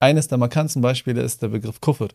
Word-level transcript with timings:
eines 0.00 0.28
der 0.28 0.38
markanten 0.38 0.82
Beispiele 0.82 1.22
ist 1.22 1.42
der 1.42 1.48
Begriff 1.48 1.80
Kufr, 1.80 2.08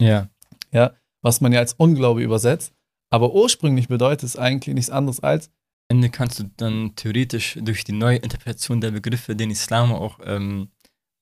Ja. 0.00 0.28
ja, 0.72 0.92
was 1.22 1.40
man 1.40 1.52
ja 1.52 1.60
als 1.60 1.74
Unglaube 1.74 2.22
übersetzt. 2.22 2.72
Aber 3.10 3.32
ursprünglich 3.32 3.88
bedeutet 3.88 4.24
es 4.24 4.36
eigentlich 4.36 4.74
nichts 4.74 4.90
anderes 4.90 5.20
als, 5.20 5.50
Am 5.90 5.96
Ende 5.96 6.10
kannst 6.10 6.38
du 6.38 6.50
dann 6.58 6.94
theoretisch 6.96 7.58
durch 7.62 7.82
die 7.82 7.92
neue 7.92 8.18
Interpretation 8.18 8.82
der 8.82 8.90
Begriffe 8.90 9.34
den 9.34 9.50
Islam 9.50 9.92
auch 9.92 10.18
ähm, 10.22 10.68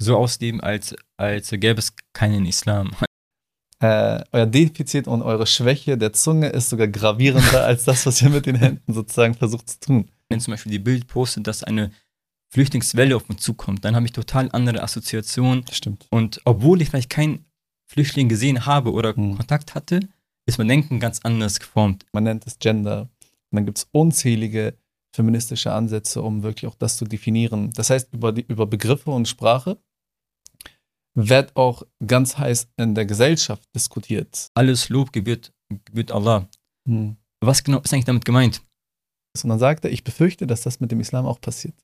so 0.03 0.17
ausleben, 0.17 0.61
als, 0.61 0.97
als 1.17 1.51
gäbe 1.51 1.79
es 1.79 1.95
keinen 2.13 2.45
Islam. 2.47 2.91
äh, 3.81 4.25
euer 4.33 4.47
Defizit 4.47 5.07
und 5.07 5.23
eure 5.23 5.47
Schwäche 5.47 5.97
der 5.97 6.13
Zunge 6.13 6.49
ist 6.49 6.71
sogar 6.71 6.89
gravierender 6.89 7.65
als 7.65 7.85
das, 7.85 8.07
was 8.07 8.21
ihr 8.23 8.31
mit 8.31 8.47
den 8.47 8.57
Händen 8.57 8.93
sozusagen 8.93 9.35
versucht 9.35 9.71
zu 9.71 9.79
tun. 9.79 10.11
Wenn 10.29 10.41
zum 10.41 10.53
Beispiel 10.53 10.73
die 10.73 10.81
Bild 10.81 11.07
postet, 11.07 11.47
dass 11.47 11.63
eine 11.63 11.93
Flüchtlingswelle 12.53 13.17
auf 13.17 13.29
uns 13.29 13.43
zukommt, 13.43 13.85
dann 13.85 13.97
habe 13.97 14.07
ich 14.07 14.13
total 14.13 14.49
andere 14.53 14.83
Assoziationen. 14.83 15.65
Stimmt. 15.71 16.07
Und 16.11 16.41
obwohl 16.45 16.81
ich 16.81 16.91
vielleicht 16.91 17.11
keinen 17.11 17.45
Flüchtling 17.87 18.29
gesehen 18.29 18.67
habe 18.67 18.93
oder 18.93 19.15
Hm. 19.15 19.37
Kontakt 19.37 19.75
hatte, 19.75 20.01
ist 20.47 20.59
mein 20.59 20.69
Denken 20.69 21.01
ganz 21.01 21.21
anders 21.23 21.59
geformt. 21.59 22.07
Man 22.13 22.25
nennt 22.25 22.47
es 22.47 22.59
Gender. 22.59 23.03
Und 23.51 23.57
dann 23.57 23.67
gibt 23.67 23.79
es 23.79 23.89
unzählige 23.93 24.75
feministische 25.15 25.73
Ansätze, 25.73 26.23
um 26.23 26.43
wirklich 26.43 26.71
auch 26.71 26.75
das 26.77 26.97
zu 26.97 27.05
definieren. 27.05 27.71
Das 27.73 27.91
heißt, 27.91 28.13
über, 28.13 28.33
die, 28.33 28.45
über 28.47 28.67
Begriffe 28.67 29.11
und 29.11 29.27
Sprache 29.27 29.79
wird 31.15 31.57
auch 31.57 31.83
ganz 32.07 32.37
heiß 32.37 32.69
in 32.77 32.95
der 32.95 33.07
Gesellschaft 33.07 33.63
diskutiert. 33.75 34.51
Alles 34.55 34.89
Lob 34.91 35.13
gebührt, 35.13 35.53
gebührt 35.87 36.13
Allah. 36.13 36.49
Hm. 36.87 37.17
Was 37.41 37.65
genau 37.65 37.81
ist 37.81 37.93
eigentlich 37.93 38.05
damit 38.05 38.25
gemeint? 38.25 38.63
Und 39.43 39.51
dann 39.51 39.59
sagt 39.59 39.85
er, 39.85 39.91
ich 39.91 40.05
befürchte, 40.05 40.47
dass 40.47 40.63
das 40.63 40.81
mit 40.81 40.91
dem 40.91 41.01
Islam 41.01 41.27
auch 41.27 41.41
passiert. 41.41 41.75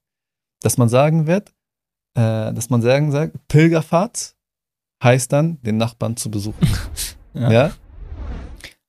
Dass 0.62 0.78
man 0.78 0.88
sagen 0.88 1.26
wird, 1.26 1.50
äh, 2.14 2.52
dass 2.52 2.70
man 2.70 2.82
sagen 2.82 3.10
sagt, 3.10 3.48
Pilgerfahrt 3.48 4.36
heißt 5.02 5.32
dann, 5.32 5.60
den 5.62 5.76
Nachbarn 5.76 6.16
zu 6.16 6.30
besuchen. 6.30 6.66
Ja. 7.34 7.50
ja? 7.50 7.72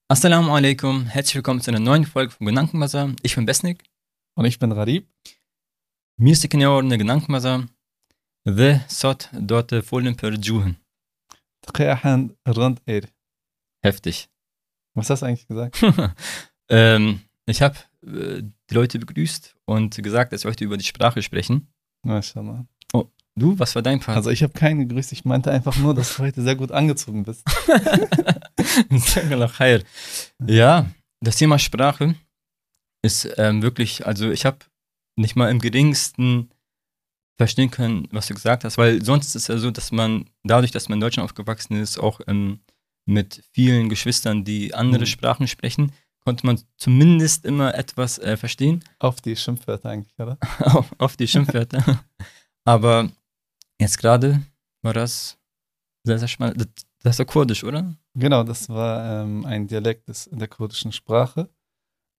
Assalamu 0.09 0.53
alaikum, 0.53 1.05
herzlich 1.05 1.35
willkommen 1.35 1.61
zu 1.61 1.71
einer 1.71 1.79
neuen 1.79 2.05
Folge 2.05 2.29
von 2.29 2.45
Gedankenbazar. 2.45 3.13
Ich 3.21 3.35
bin 3.35 3.45
Besnik. 3.45 3.81
Und 4.35 4.43
ich 4.43 4.59
bin 4.59 4.73
Radib. 4.73 5.07
Musiken 6.17 6.61
ordene 6.65 6.97
Gedankenbazar. 6.97 7.63
Ve 8.43 8.83
sot 8.89 9.29
dort 9.31 9.73
vollen 9.85 10.17
per 10.17 10.33
Juhen. 10.33 10.75
Heftig. 13.81 14.27
Was 14.93 15.09
hast 15.09 15.21
du 15.21 15.25
eigentlich 15.27 15.47
gesagt? 15.47 15.81
ähm, 16.67 17.21
ich 17.45 17.61
habe 17.61 17.77
äh, 18.05 18.43
die 18.69 18.73
Leute 18.73 18.99
begrüßt 18.99 19.55
und 19.65 20.01
gesagt, 20.03 20.33
dass 20.33 20.43
wir 20.43 20.51
heute 20.51 20.65
über 20.65 20.77
die 20.77 20.83
Sprache 20.83 21.21
sprechen. 21.21 21.72
Mashallah. 22.03 22.65
Du, 23.35 23.57
was 23.57 23.73
war 23.73 23.81
dein 23.81 23.99
Part? 23.99 24.15
Also 24.15 24.29
ich 24.29 24.43
habe 24.43 24.53
keinen 24.53 24.87
gegrüßt, 24.87 25.11
ich 25.11 25.25
meinte 25.25 25.49
einfach 25.49 25.75
nur, 25.77 25.95
dass 25.95 26.15
du 26.17 26.21
heute 26.23 26.43
sehr 26.43 26.55
gut 26.55 26.71
angezogen 26.71 27.23
bist. 27.23 27.43
Ja, 30.45 30.85
das 31.19 31.37
Thema 31.37 31.57
Sprache 31.57 32.13
ist 33.01 33.27
ähm, 33.37 33.63
wirklich, 33.63 34.05
also 34.05 34.29
ich 34.29 34.45
habe 34.45 34.59
nicht 35.15 35.35
mal 35.35 35.49
im 35.49 35.57
geringsten 35.57 36.51
verstehen 37.37 37.71
können, 37.71 38.07
was 38.11 38.27
du 38.27 38.35
gesagt 38.35 38.63
hast, 38.65 38.77
weil 38.77 39.03
sonst 39.03 39.29
ist 39.29 39.35
es 39.35 39.47
ja 39.47 39.57
so, 39.57 39.71
dass 39.71 39.91
man 39.91 40.29
dadurch, 40.43 40.69
dass 40.71 40.87
man 40.87 40.97
in 40.97 41.01
Deutschland 41.01 41.25
aufgewachsen 41.25 41.75
ist, 41.75 41.97
auch 41.97 42.21
ähm, 42.27 42.59
mit 43.05 43.43
vielen 43.51 43.89
Geschwistern, 43.89 44.43
die 44.43 44.75
andere 44.75 45.01
Mhm. 45.01 45.07
Sprachen 45.07 45.47
sprechen, 45.47 45.91
konnte 46.25 46.45
man 46.45 46.59
zumindest 46.77 47.45
immer 47.45 47.73
etwas 47.75 48.17
äh, 48.19 48.37
verstehen, 48.37 48.83
Auf 48.99 49.21
die 49.21 49.35
Schimpfwörter 49.35 49.89
eigentlich, 49.89 50.17
oder? 50.19 50.37
auf, 50.59 50.91
auf 50.97 51.17
die 51.17 51.27
Schimpfwörter. 51.27 52.03
Aber 52.65 53.09
jetzt 53.79 53.97
gerade 53.97 54.41
war 54.81 54.93
das 54.93 55.37
sehr, 56.05 56.19
sehr 56.19 56.27
spannend. 56.27 56.59
Das, 56.61 56.67
das 57.01 57.19
war 57.19 57.25
kurdisch, 57.25 57.63
oder? 57.63 57.95
Genau, 58.15 58.43
das 58.43 58.69
war 58.69 59.23
ähm, 59.23 59.45
ein 59.45 59.67
Dialekt 59.67 60.07
des, 60.07 60.29
der 60.31 60.47
kurdischen 60.47 60.91
Sprache. 60.91 61.49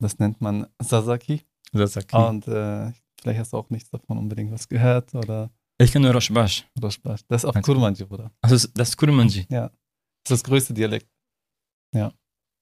Das 0.00 0.18
nennt 0.18 0.40
man 0.40 0.66
Sasaki. 0.82 1.42
Ist 1.72 2.12
Und 2.14 2.46
äh, 2.46 2.92
vielleicht 3.20 3.40
hast 3.40 3.52
du 3.52 3.56
auch 3.56 3.70
nichts 3.70 3.90
davon 3.90 4.18
unbedingt 4.18 4.52
was 4.52 4.68
gehört 4.68 5.14
oder 5.14 5.50
Ich 5.78 5.92
kann 5.92 6.02
nur 6.02 6.12
Roshbash. 6.12 6.66
Roshbash. 6.80 7.22
Das 7.28 7.42
ist 7.42 7.44
auf 7.48 7.56
Also- 7.56 7.72
Kurmanji, 7.72 8.04
Bruder. 8.04 8.30
Also 8.42 8.68
das 8.74 8.90
ist 8.90 8.96
Kurmanji. 8.96 9.46
Das 9.48 9.70
ist 9.70 10.30
das 10.30 10.44
größte 10.44 10.74
Dialekt. 10.74 11.08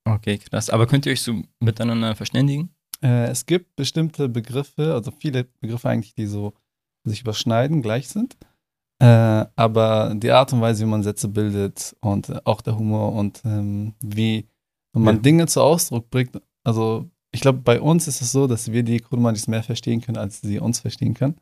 Okay, 0.05 0.39
krass. 0.39 0.71
Aber 0.71 0.87
könnt 0.87 1.07
ihr 1.07 1.13
euch 1.13 1.23
so 1.23 1.43
miteinander 1.61 2.15
verständigen? 2.17 2.75
Äh, 3.03 3.27
es 3.27 3.47
gibt 3.47 3.77
bestimmte 3.77 4.29
Begriffe, 4.29 4.95
also 4.95 5.11
viele 5.11 5.45
Begriffe 5.61 5.89
eigentlich, 5.89 6.15
die 6.15 6.27
so 6.27 6.55
sich 7.05 7.21
überschneiden, 7.21 7.83
gleich 7.83 8.09
sind. 8.09 8.37
Äh, 9.01 9.47
aber 9.57 10.15
die 10.15 10.31
Art 10.31 10.53
und 10.53 10.61
Weise, 10.61 10.85
wie 10.85 10.91
man 10.91 11.03
Sätze 11.03 11.29
bildet 11.29 11.97
und 12.01 12.29
äh, 12.29 12.41
auch 12.45 12.61
der 12.61 12.79
Humor 12.79 13.13
und 13.13 13.43
ähm, 13.45 13.95
wie 14.01 14.47
man 14.95 15.17
Ja. 15.17 15.23
Dinge 15.23 15.47
zu 15.47 15.61
Ausdruck 15.61 16.11
bringt. 16.11 16.41
Also 16.63 17.11
ich 17.33 17.41
glaube, 17.41 17.59
bei 17.61 17.81
uns 17.81 18.07
ist 18.07 18.21
es 18.21 18.31
so, 18.31 18.47
dass 18.47 18.71
wir 18.71 18.83
die 18.83 19.01
Kurmanjis 19.01 19.49
mehr 19.49 19.63
verstehen 19.63 20.01
können, 20.01 20.19
als 20.19 20.41
sie 20.41 20.61
uns 20.61 20.81
verstehen 20.81 21.15
können. 21.15 21.41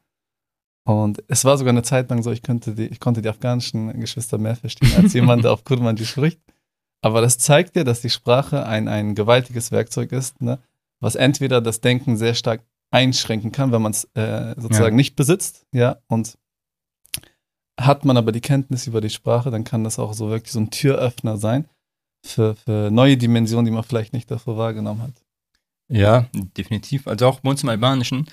Und 0.87 1.23
es 1.29 1.45
war 1.45 1.59
sogar 1.59 1.73
eine 1.73 1.83
Zeit 1.83 2.09
lang 2.09 2.23
so, 2.23 2.31
ich, 2.31 2.43
könnte 2.43 2.75
die, 2.75 2.87
ich 2.87 3.01
konnte 3.01 3.21
die 3.21 3.29
afghanischen 3.29 4.01
Geschwister 4.01 4.39
mehr 4.39 4.57
verstehen, 4.57 4.93
als 4.97 5.13
jemand, 5.13 5.45
der 5.45 5.53
auf 5.53 5.65
Kurmanji 5.65 6.07
spricht. 6.07 6.41
Aber 7.03 7.21
das 7.21 7.39
zeigt 7.39 7.77
dir, 7.77 7.85
dass 7.85 8.01
die 8.03 8.11
Sprache 8.11 8.67
ein, 8.67 8.89
ein 8.89 9.15
gewaltiges 9.15 9.71
Werkzeug 9.73 10.13
ist, 10.13 10.41
ne? 10.43 10.59
was 11.01 11.15
entweder 11.15 11.61
das 11.61 11.81
Denken 11.81 12.17
sehr 12.17 12.35
stark 12.35 12.63
einschränken 12.91 13.53
kann, 13.53 13.73
wenn 13.73 13.83
man 13.83 13.93
es 13.93 14.05
äh, 14.15 14.55
sozusagen 14.59 14.97
Ja. 14.97 14.97
nicht 14.97 15.17
besitzt, 15.17 15.65
ja, 15.73 15.99
und 16.09 16.37
hat 17.81 18.05
man 18.05 18.17
aber 18.17 18.33
die 18.33 18.41
Kenntnis 18.43 18.87
über 18.87 19.01
die 19.01 19.09
Sprache, 19.11 19.51
dann 19.51 19.65
kann 19.65 19.85
das 19.85 19.99
auch 19.99 20.13
so 20.13 20.29
wirklich 20.29 20.53
so 20.53 20.61
ein 20.61 20.71
Türöffner 20.71 21.39
sein 21.39 21.67
für, 22.27 22.55
für 22.55 22.91
neue 22.91 23.17
Dimensionen, 23.17 23.65
die 23.65 23.71
man 23.71 23.85
vielleicht 23.85 24.13
nicht 24.13 24.31
davor 24.31 24.59
wahrgenommen 24.59 25.03
hat. 25.03 25.15
Ja, 25.89 26.27
definitiv. 26.35 27.07
Also 27.09 27.27
auch 27.27 27.41
bei 27.41 27.51
uns 27.51 27.63
im 27.63 27.69
Albanischen, 27.71 28.27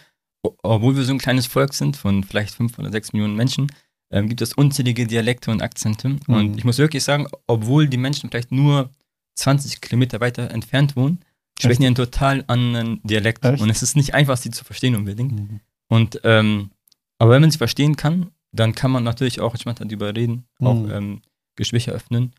obwohl 0.63 0.95
wir 0.97 1.03
so 1.03 1.13
ein 1.13 1.17
kleines 1.19 1.45
Volk 1.47 1.73
sind 1.73 1.95
von 1.95 2.23
vielleicht 2.23 2.53
fünf 2.53 2.77
oder 2.77 2.91
sechs 2.91 3.13
Millionen 3.13 3.35
Menschen, 3.35 3.71
ähm, 4.11 4.27
gibt 4.29 4.41
es 4.41 4.53
unzählige 4.53 5.05
Dialekte 5.07 5.51
und 5.51 5.61
Akzente. 5.61 6.09
Mhm. 6.09 6.19
Und 6.27 6.57
ich 6.57 6.63
muss 6.63 6.77
wirklich 6.77 7.03
sagen, 7.03 7.27
obwohl 7.47 7.87
die 7.87 7.97
Menschen 7.97 8.29
vielleicht 8.29 8.51
nur 8.51 8.89
20 9.35 9.81
Kilometer 9.81 10.19
weiter 10.19 10.51
entfernt 10.51 10.95
wohnen, 10.95 11.19
sprechen 11.59 11.81
die 11.81 11.87
einen 11.87 11.95
total 11.95 12.43
anderen 12.47 13.01
Dialekt. 13.03 13.43
Echt? 13.45 13.61
Und 13.61 13.69
es 13.69 13.83
ist 13.83 13.95
nicht 13.95 14.13
einfach, 14.13 14.37
sie 14.37 14.51
zu 14.51 14.63
verstehen 14.63 14.95
unbedingt. 14.95 15.61
Und 15.89 16.19
ähm, 16.23 16.71
aber 17.19 17.31
wenn 17.31 17.41
man 17.41 17.51
sie 17.51 17.57
verstehen 17.57 17.95
kann, 17.95 18.31
dann 18.51 18.73
kann 18.75 18.91
man 18.91 19.03
natürlich 19.03 19.39
auch 19.41 19.53
entspannt 19.53 19.79
darüber 19.81 20.15
reden, 20.15 20.45
auch 20.59 20.75
Mhm. 20.75 20.91
ähm, 20.91 21.21
Gespräche 21.55 21.91
öffnen. 21.91 22.33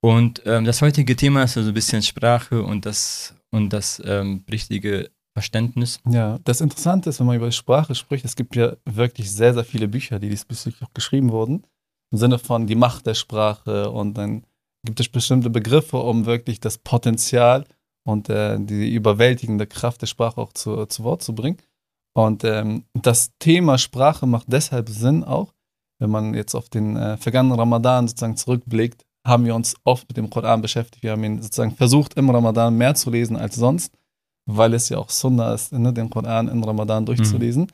Und 0.00 0.42
ähm, 0.46 0.64
das 0.64 0.82
heutige 0.82 1.16
Thema 1.16 1.44
ist 1.44 1.56
also 1.56 1.70
ein 1.70 1.74
bisschen 1.74 2.02
Sprache 2.02 2.62
und 2.62 2.86
das 2.86 3.34
und 3.50 3.72
das 3.72 4.02
ähm, 4.04 4.44
richtige 4.50 5.10
Verständnis. 5.34 6.00
Ja, 6.08 6.38
das 6.44 6.60
Interessante 6.60 7.10
ist, 7.10 7.20
wenn 7.20 7.26
man 7.26 7.36
über 7.36 7.50
Sprache 7.50 7.94
spricht, 7.94 8.24
es 8.24 8.36
gibt 8.36 8.54
ja 8.54 8.76
wirklich 8.84 9.30
sehr, 9.32 9.54
sehr 9.54 9.64
viele 9.64 9.88
Bücher, 9.88 10.18
die 10.18 10.28
diesbezüglich 10.28 10.82
auch 10.82 10.92
geschrieben 10.92 11.30
wurden, 11.30 11.64
im 12.12 12.18
Sinne 12.18 12.38
von 12.38 12.66
die 12.66 12.74
Macht 12.74 13.06
der 13.06 13.14
Sprache 13.14 13.90
und 13.90 14.18
dann 14.18 14.44
gibt 14.84 15.00
es 15.00 15.08
bestimmte 15.08 15.48
Begriffe, 15.48 15.98
um 15.98 16.26
wirklich 16.26 16.60
das 16.60 16.78
Potenzial 16.78 17.64
und 18.04 18.28
äh, 18.28 18.58
die 18.58 18.94
überwältigende 18.94 19.66
Kraft 19.66 20.02
der 20.02 20.06
Sprache 20.06 20.40
auch 20.40 20.52
zu, 20.52 20.86
zu 20.86 21.04
Wort 21.04 21.22
zu 21.22 21.34
bringen. 21.34 21.58
Und 22.14 22.44
ähm, 22.44 22.84
das 22.92 23.32
Thema 23.38 23.78
Sprache 23.78 24.26
macht 24.26 24.46
deshalb 24.48 24.88
Sinn 24.88 25.24
auch, 25.24 25.54
wenn 25.98 26.10
man 26.10 26.34
jetzt 26.34 26.54
auf 26.54 26.68
den 26.68 26.96
äh, 26.96 27.16
vergangenen 27.16 27.58
Ramadan 27.58 28.08
sozusagen 28.08 28.36
zurückblickt, 28.36 29.04
haben 29.26 29.44
wir 29.44 29.54
uns 29.54 29.76
oft 29.84 30.08
mit 30.08 30.16
dem 30.16 30.28
Koran 30.28 30.60
beschäftigt. 30.60 31.02
Wir 31.02 31.12
haben 31.12 31.24
ihn 31.24 31.40
sozusagen 31.40 31.76
versucht, 31.76 32.14
im 32.14 32.28
Ramadan 32.28 32.76
mehr 32.76 32.94
zu 32.94 33.10
lesen 33.10 33.36
als 33.36 33.54
sonst, 33.54 33.94
weil 34.46 34.74
es 34.74 34.88
ja 34.88 34.98
auch 34.98 35.10
Sunna 35.10 35.54
ist, 35.54 35.72
ne, 35.72 35.92
den 35.92 36.10
Koran 36.10 36.48
im 36.48 36.64
Ramadan 36.64 37.06
durchzulesen. 37.06 37.70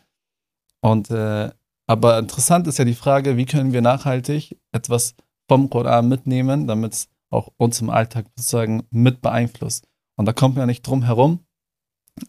Und 0.81 1.11
äh, 1.11 1.51
aber 1.87 2.19
interessant 2.19 2.67
ist 2.67 2.79
ja 2.79 2.85
die 2.85 2.95
Frage, 2.95 3.37
wie 3.37 3.47
können 3.47 3.73
wir 3.73 3.81
nachhaltig 3.81 4.59
etwas 4.73 5.15
vom 5.49 5.71
Koran 5.71 6.09
mitnehmen, 6.09 6.67
damit 6.67 6.93
es 6.93 7.09
auch 7.31 7.49
uns 7.57 7.81
im 7.81 7.89
Alltag 7.89 8.27
sozusagen 8.37 8.85
mit 8.91 9.23
beeinflusst. 9.23 9.89
Und 10.17 10.27
da 10.27 10.33
kommt 10.33 10.57
man 10.57 10.63
ja 10.63 10.67
nicht 10.67 10.87
drum 10.87 11.03
herum, 11.03 11.41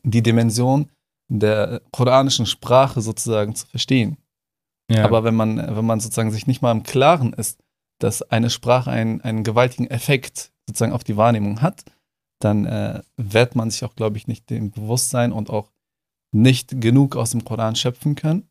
die 0.03 0.23
Dimension 0.23 0.89
der 1.27 1.81
koranischen 1.91 2.45
Sprache 2.45 3.01
sozusagen 3.01 3.53
zu 3.55 3.67
verstehen. 3.67 4.17
Ja. 4.89 5.03
Aber 5.03 5.23
wenn 5.23 5.35
man, 5.35 5.57
wenn 5.57 5.85
man 5.85 5.99
sozusagen 5.99 6.31
sich 6.31 6.47
nicht 6.47 6.61
mal 6.61 6.71
im 6.71 6.83
Klaren 6.83 7.33
ist, 7.33 7.59
dass 7.99 8.21
eine 8.23 8.49
Sprache 8.49 8.89
einen, 8.89 9.21
einen 9.21 9.43
gewaltigen 9.43 9.87
Effekt 9.87 10.51
sozusagen 10.67 10.93
auf 10.93 11.03
die 11.03 11.17
Wahrnehmung 11.17 11.61
hat, 11.61 11.83
dann 12.39 12.65
äh, 12.65 13.01
wird 13.17 13.55
man 13.55 13.69
sich 13.69 13.83
auch, 13.83 13.95
glaube 13.95 14.17
ich, 14.17 14.27
nicht 14.27 14.49
dem 14.49 14.71
Bewusstsein 14.71 15.31
und 15.31 15.49
auch 15.49 15.71
nicht 16.31 16.79
genug 16.81 17.15
aus 17.15 17.31
dem 17.31 17.43
Koran 17.43 17.75
schöpfen 17.75 18.15
können. 18.15 18.47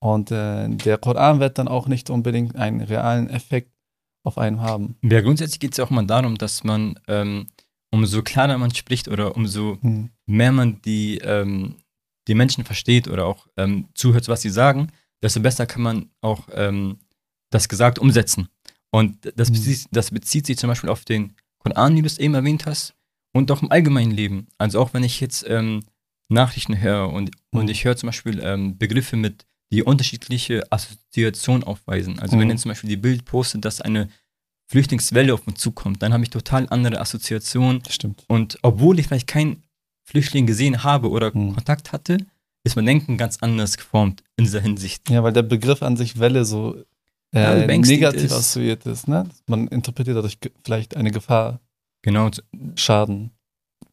Und 0.00 0.30
äh, 0.30 0.68
der 0.68 0.98
Koran 0.98 1.40
wird 1.40 1.58
dann 1.58 1.68
auch 1.68 1.86
nicht 1.88 2.10
unbedingt 2.10 2.56
einen 2.56 2.80
realen 2.80 3.30
Effekt 3.30 3.70
auf 4.24 4.38
einen 4.38 4.60
haben. 4.60 4.96
ja, 5.02 5.20
grundsätzlich 5.20 5.60
geht 5.60 5.72
es 5.72 5.78
ja 5.78 5.84
auch 5.84 5.90
mal 5.90 6.06
darum, 6.06 6.38
dass 6.38 6.64
man, 6.64 6.98
ähm, 7.08 7.46
umso 7.90 8.22
klarer 8.22 8.58
man 8.58 8.74
spricht 8.74 9.08
oder 9.08 9.36
umso 9.36 9.78
Hm. 9.80 10.10
mehr 10.26 10.52
man 10.52 10.80
die, 10.82 11.18
ähm, 11.18 11.76
die 12.28 12.34
Menschen 12.34 12.64
versteht 12.64 13.08
oder 13.08 13.26
auch 13.26 13.48
ähm, 13.56 13.88
zuhört, 13.94 14.28
was 14.28 14.42
sie 14.42 14.50
sagen, 14.50 14.90
desto 15.22 15.40
besser 15.40 15.66
kann 15.66 15.82
man 15.82 16.10
auch 16.20 16.48
ähm, 16.52 16.98
das 17.50 17.68
gesagt 17.68 17.98
umsetzen. 17.98 18.48
Und 18.90 19.32
das 19.36 19.50
Mhm. 19.50 19.54
bezieht, 19.54 19.86
das 19.90 20.10
bezieht 20.10 20.46
sich 20.46 20.58
zum 20.58 20.68
Beispiel 20.68 20.90
auf 20.90 21.04
den 21.04 21.34
Koran, 21.58 21.96
wie 21.96 22.02
du 22.02 22.06
es 22.06 22.18
eben 22.18 22.34
erwähnt 22.34 22.66
hast, 22.66 22.94
und 23.32 23.50
auch 23.50 23.62
im 23.62 23.70
allgemeinen 23.70 24.10
Leben. 24.12 24.46
Also 24.58 24.80
auch 24.80 24.92
wenn 24.94 25.04
ich 25.04 25.20
jetzt 25.20 25.44
ähm, 25.48 25.84
Nachrichten 26.28 26.80
höre 26.80 27.08
und, 27.10 27.30
und 27.50 27.64
Mhm. 27.64 27.68
ich 27.70 27.84
höre 27.84 27.96
zum 27.96 28.08
Beispiel 28.08 28.40
ähm, 28.42 28.78
Begriffe 28.78 29.16
mit, 29.16 29.44
die 29.72 29.82
unterschiedliche 29.82 30.62
Assoziationen 30.70 31.64
aufweisen. 31.64 32.18
Also 32.18 32.38
wenn 32.38 32.44
Mhm. 32.46 32.50
jetzt 32.52 32.62
zum 32.62 32.70
Beispiel 32.70 32.90
die 32.90 32.96
Bild 32.96 33.24
postet, 33.24 33.64
dass 33.64 33.80
eine 33.80 34.08
Flüchtlingswelle 34.70 35.34
auf 35.34 35.46
uns 35.46 35.60
zukommt, 35.60 36.02
dann 36.02 36.12
habe 36.12 36.22
ich 36.24 36.30
total 36.30 36.66
andere 36.70 37.00
Assoziationen. 37.00 37.82
Stimmt. 37.88 38.24
Und 38.28 38.58
obwohl 38.62 38.98
ich 38.98 39.06
vielleicht 39.08 39.26
keinen 39.26 39.62
Flüchtling 40.04 40.46
gesehen 40.46 40.82
habe 40.82 41.10
oder 41.10 41.30
Mhm. 41.36 41.54
Kontakt 41.54 41.92
hatte, 41.92 42.18
ist 42.64 42.76
mein 42.76 42.86
Denken 42.86 43.16
ganz 43.18 43.38
anders 43.40 43.76
geformt 43.76 44.22
in 44.36 44.44
dieser 44.44 44.60
Hinsicht. 44.60 45.10
Ja, 45.10 45.22
weil 45.22 45.32
der 45.32 45.42
Begriff 45.42 45.82
an 45.82 45.96
sich 45.96 46.18
Welle 46.18 46.44
so 46.44 46.76
Ja, 47.34 47.56
äh, 47.56 47.66
beängstigend 47.66 48.02
negativ 48.02 48.24
ist. 48.24 48.32
assoziiert 48.32 48.86
ist. 48.86 49.08
Ne? 49.08 49.26
Man 49.46 49.66
interpretiert 49.68 50.16
dadurch 50.16 50.38
vielleicht 50.64 50.96
eine 50.96 51.10
Gefahr, 51.10 51.60
Genau, 52.02 52.30
Schaden. 52.76 53.30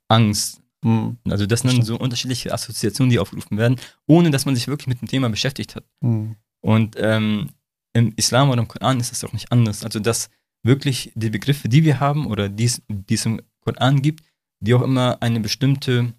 Angst. 0.07 0.61
Hm. 0.83 1.17
Also 1.29 1.45
das 1.45 1.61
sind 1.61 1.71
Stimmt. 1.71 1.85
so 1.85 1.97
unterschiedliche 1.97 2.53
Assoziationen, 2.53 3.09
die 3.11 3.19
aufgerufen 3.19 3.57
werden, 3.57 3.75
ohne 4.07 4.31
dass 4.31 4.45
man 4.45 4.55
sich 4.55 4.67
wirklich 4.67 4.87
mit 4.87 5.01
dem 5.01 5.07
Thema 5.07 5.29
beschäftigt 5.29 5.75
hat. 5.75 5.83
Hm. 6.01 6.35
Und 6.61 6.95
ähm, 6.97 7.49
im 7.93 8.13
Islam 8.15 8.49
oder 8.49 8.61
im 8.61 8.67
Koran 8.67 8.99
ist 8.99 9.11
das 9.11 9.23
auch 9.23 9.33
nicht 9.33 9.51
anders. 9.51 9.83
Also 9.83 9.99
dass 9.99 10.29
wirklich 10.63 11.11
die 11.15 11.29
Begriffe, 11.29 11.69
die 11.69 11.83
wir 11.83 11.99
haben 11.99 12.27
oder 12.27 12.49
die 12.49 12.65
es 12.65 12.81
im 13.25 13.41
Koran 13.61 14.01
gibt, 14.01 14.23
die 14.61 14.73
auch 14.73 14.81
immer 14.81 15.21
eine 15.21 15.39
bestimmte, 15.39 16.13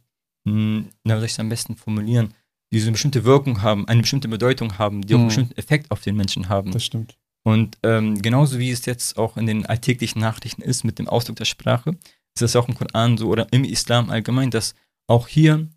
mh, 0.44 0.84
na, 1.04 1.14
wie 1.14 1.18
soll 1.18 1.24
ich 1.26 1.32
es 1.32 1.40
am 1.40 1.48
besten 1.48 1.76
formulieren, 1.76 2.34
die 2.72 2.78
so 2.80 2.84
eine 2.86 2.92
bestimmte 2.92 3.24
Wirkung 3.24 3.62
haben, 3.62 3.86
eine 3.88 4.02
bestimmte 4.02 4.28
Bedeutung 4.28 4.78
haben, 4.78 5.02
die 5.02 5.14
auch 5.14 5.18
einen 5.18 5.24
Mhm. 5.24 5.28
bestimmten 5.28 5.58
Effekt 5.58 5.90
auf 5.90 6.00
den 6.02 6.16
Menschen 6.16 6.48
haben. 6.48 6.70
Das 6.70 6.84
stimmt. 6.84 7.16
Und 7.42 7.78
ähm, 7.82 8.20
genauso 8.20 8.58
wie 8.58 8.70
es 8.70 8.84
jetzt 8.86 9.16
auch 9.18 9.36
in 9.36 9.46
den 9.46 9.64
alltäglichen 9.66 10.20
Nachrichten 10.20 10.62
ist 10.62 10.84
mit 10.84 10.98
dem 10.98 11.08
Ausdruck 11.08 11.36
der 11.36 11.46
Sprache, 11.46 11.96
ist 12.34 12.42
es 12.42 12.54
auch 12.56 12.68
im 12.68 12.74
Koran 12.74 13.16
so 13.16 13.28
oder 13.28 13.46
im 13.52 13.64
Islam 13.64 14.10
allgemein, 14.10 14.50
dass 14.50 14.74
auch 15.06 15.26
hier 15.26 15.68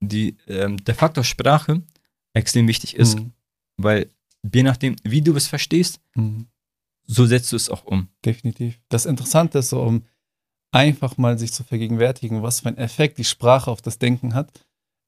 die, 0.00 0.36
ähm, 0.48 0.76
der 0.84 0.94
Faktor 0.94 1.24
Sprache 1.24 1.82
extrem 2.34 2.66
wichtig 2.68 2.96
ist, 2.96 3.18
Hm. 3.18 3.32
weil 3.76 4.10
je 4.52 4.62
nachdem, 4.64 4.96
wie 5.04 5.22
du 5.22 5.34
es 5.36 5.46
verstehst, 5.46 6.00
Hm. 6.14 6.46
so 7.06 7.26
setzt 7.26 7.52
du 7.52 7.56
es 7.56 7.70
auch 7.70 7.84
um. 7.84 8.08
Definitiv. 8.24 8.80
Das 8.88 9.06
Interessante 9.06 9.58
ist 9.60 9.70
so, 9.70 9.80
um 9.82 10.02
einfach 10.72 11.16
mal 11.16 11.38
sich 11.38 11.52
zu 11.52 11.62
vergegenwärtigen, 11.62 12.42
was 12.42 12.60
für 12.60 12.68
einen 12.68 12.78
Effekt 12.78 13.18
die 13.18 13.24
Sprache 13.24 13.70
auf 13.70 13.80
das 13.80 13.98
Denken 13.98 14.34
hat. 14.34 14.50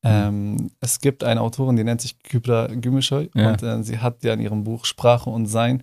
Ähm, 0.05 0.71
es 0.79 1.01
gibt 1.01 1.25
eine 1.25 1.41
Autorin, 1.41 1.75
die 1.77 1.83
nennt 1.83 2.01
sich 2.01 2.23
Kübra 2.23 2.67
Gümüşoy 2.69 3.29
Ja. 3.35 3.51
und 3.51 3.63
äh, 3.65 3.83
sie 3.83 3.99
hat 3.99 4.23
ja 4.23 4.35
in 4.35 4.41
ihrem 4.41 4.63
Buch 4.63 4.85
Sprache 4.85 5.29
und 5.31 5.47
Sein 5.47 5.83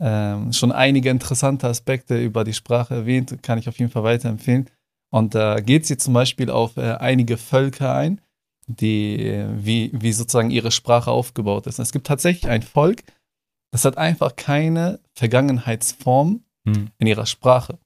ähm, 0.00 0.52
schon 0.52 0.72
einige 0.72 1.10
interessante 1.10 1.68
Aspekte 1.68 2.20
über 2.20 2.44
die 2.44 2.52
Sprache 2.52 2.94
erwähnt, 2.94 3.42
kann 3.42 3.58
ich 3.58 3.68
auf 3.68 3.78
jeden 3.78 3.90
Fall 3.90 4.02
weiterempfehlen. 4.02 4.68
Und 5.12 5.34
da 5.34 5.60
geht 5.60 5.86
sie 5.86 5.96
zum 5.96 6.14
Beispiel 6.14 6.50
auf 6.50 6.76
äh, 6.76 6.94
einige 6.94 7.36
Völker 7.36 7.94
ein, 7.94 8.20
die, 8.66 9.26
äh, 9.26 9.46
wie, 9.54 9.90
wie 9.92 10.12
sozusagen 10.12 10.50
ihre 10.50 10.70
Sprache 10.70 11.10
aufgebaut 11.10 11.66
ist. 11.66 11.78
Es 11.78 11.92
gibt 11.92 12.06
tatsächlich 12.06 12.50
ein 12.50 12.62
Volk, 12.62 13.04
das 13.72 13.84
hat 13.84 13.98
einfach 13.98 14.36
keine 14.36 15.00
Vergangenheitsform 15.16 16.44
Hm. 16.66 16.88
in 16.98 17.06
ihrer 17.06 17.26
Sprache. 17.26 17.78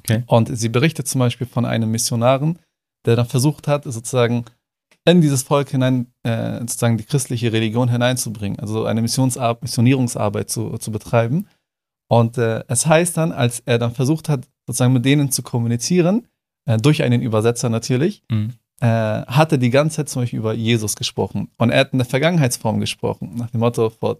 Okay. 0.00 0.24
Und 0.26 0.56
sie 0.56 0.68
berichtet 0.68 1.06
zum 1.06 1.20
Beispiel 1.20 1.46
von 1.46 1.64
einem 1.64 1.90
Missionaren, 1.90 2.58
der 3.06 3.16
dann 3.16 3.26
versucht 3.26 3.68
hat, 3.68 3.84
sozusagen 3.84 4.44
in 5.04 5.20
dieses 5.20 5.42
Volk 5.42 5.70
hinein, 5.70 6.06
äh, 6.22 6.60
sozusagen 6.60 6.96
die 6.96 7.04
christliche 7.04 7.52
Religion 7.52 7.88
hineinzubringen, 7.88 8.58
also 8.58 8.84
eine 8.86 9.02
Missionsar 9.02 9.58
Missionierungsarbeit 9.60 10.50
zu, 10.50 10.78
zu 10.78 10.90
betreiben. 10.90 11.46
Und 12.08 12.38
äh, 12.38 12.64
es 12.68 12.86
heißt 12.86 13.16
dann, 13.16 13.32
als 13.32 13.60
er 13.60 13.78
dann 13.78 13.92
versucht 13.94 14.28
hat, 14.28 14.46
sozusagen 14.66 14.92
mit 14.92 15.04
denen 15.04 15.30
zu 15.30 15.42
kommunizieren, 15.42 16.26
äh, 16.66 16.78
durch 16.78 17.02
einen 17.02 17.22
Übersetzer 17.22 17.68
natürlich, 17.68 18.22
Hm. 18.30 18.52
äh, 18.80 18.86
hat 18.86 19.52
er 19.52 19.58
die 19.58 19.70
ganze 19.70 19.96
Zeit 19.96 20.08
zum 20.08 20.22
Beispiel 20.22 20.38
über 20.38 20.54
Jesus 20.54 20.96
gesprochen. 20.96 21.48
Und 21.58 21.70
er 21.70 21.80
hat 21.80 21.92
in 21.92 21.98
der 21.98 22.06
Vergangenheitsform 22.06 22.80
gesprochen, 22.80 23.34
nach 23.36 23.50
dem 23.50 23.60
Motto, 23.60 23.90
vor 23.90 24.18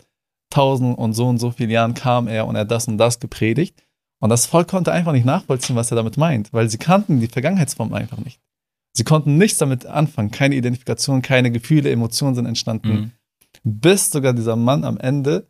tausend 0.51 0.97
und 0.99 1.15
so 1.15 1.27
und 1.27 1.39
so 1.39 1.51
vielen 1.51 1.71
Jahren 1.71 1.95
kam 1.95 2.29
er 2.29 2.47
und 2.47 2.55
er 2.55 2.63
hat 2.63 2.71
das 2.71 2.87
und 2.89 2.99
das 2.99 3.21
gepredigt. 3.21 3.83
Und 4.21 4.31
das 4.31 4.47
Volk 4.47 4.69
konnte 4.69 4.93
einfach 4.93 5.13
nicht 5.13 5.27
nachvollziehen, 5.27 5.77
was 5.77 5.91
er 5.91 5.97
damit 5.97 6.17
meint, 6.17 6.53
weil 6.53 6.69
sie 6.71 6.79
kannten 6.79 7.21
die 7.21 7.27
Vergangenheitsform 7.27 7.93
einfach 7.93 8.19
nicht. 8.19 8.41
Sie 8.97 9.05
konnten 9.05 9.39
nichts 9.39 9.59
damit 9.59 9.87
anfangen, 9.87 10.31
keine 10.31 10.55
Identifikation, 10.55 11.23
keine 11.23 11.51
Gefühle, 11.51 11.91
Emotionen 11.91 12.35
sind 12.35 12.47
entstanden, 12.47 12.89
Hm. 12.89 13.11
bis 13.65 14.11
sogar 14.11 14.33
dieser 14.33 14.57
Mann 14.57 14.85
am 14.85 14.99
Ende 14.99 15.49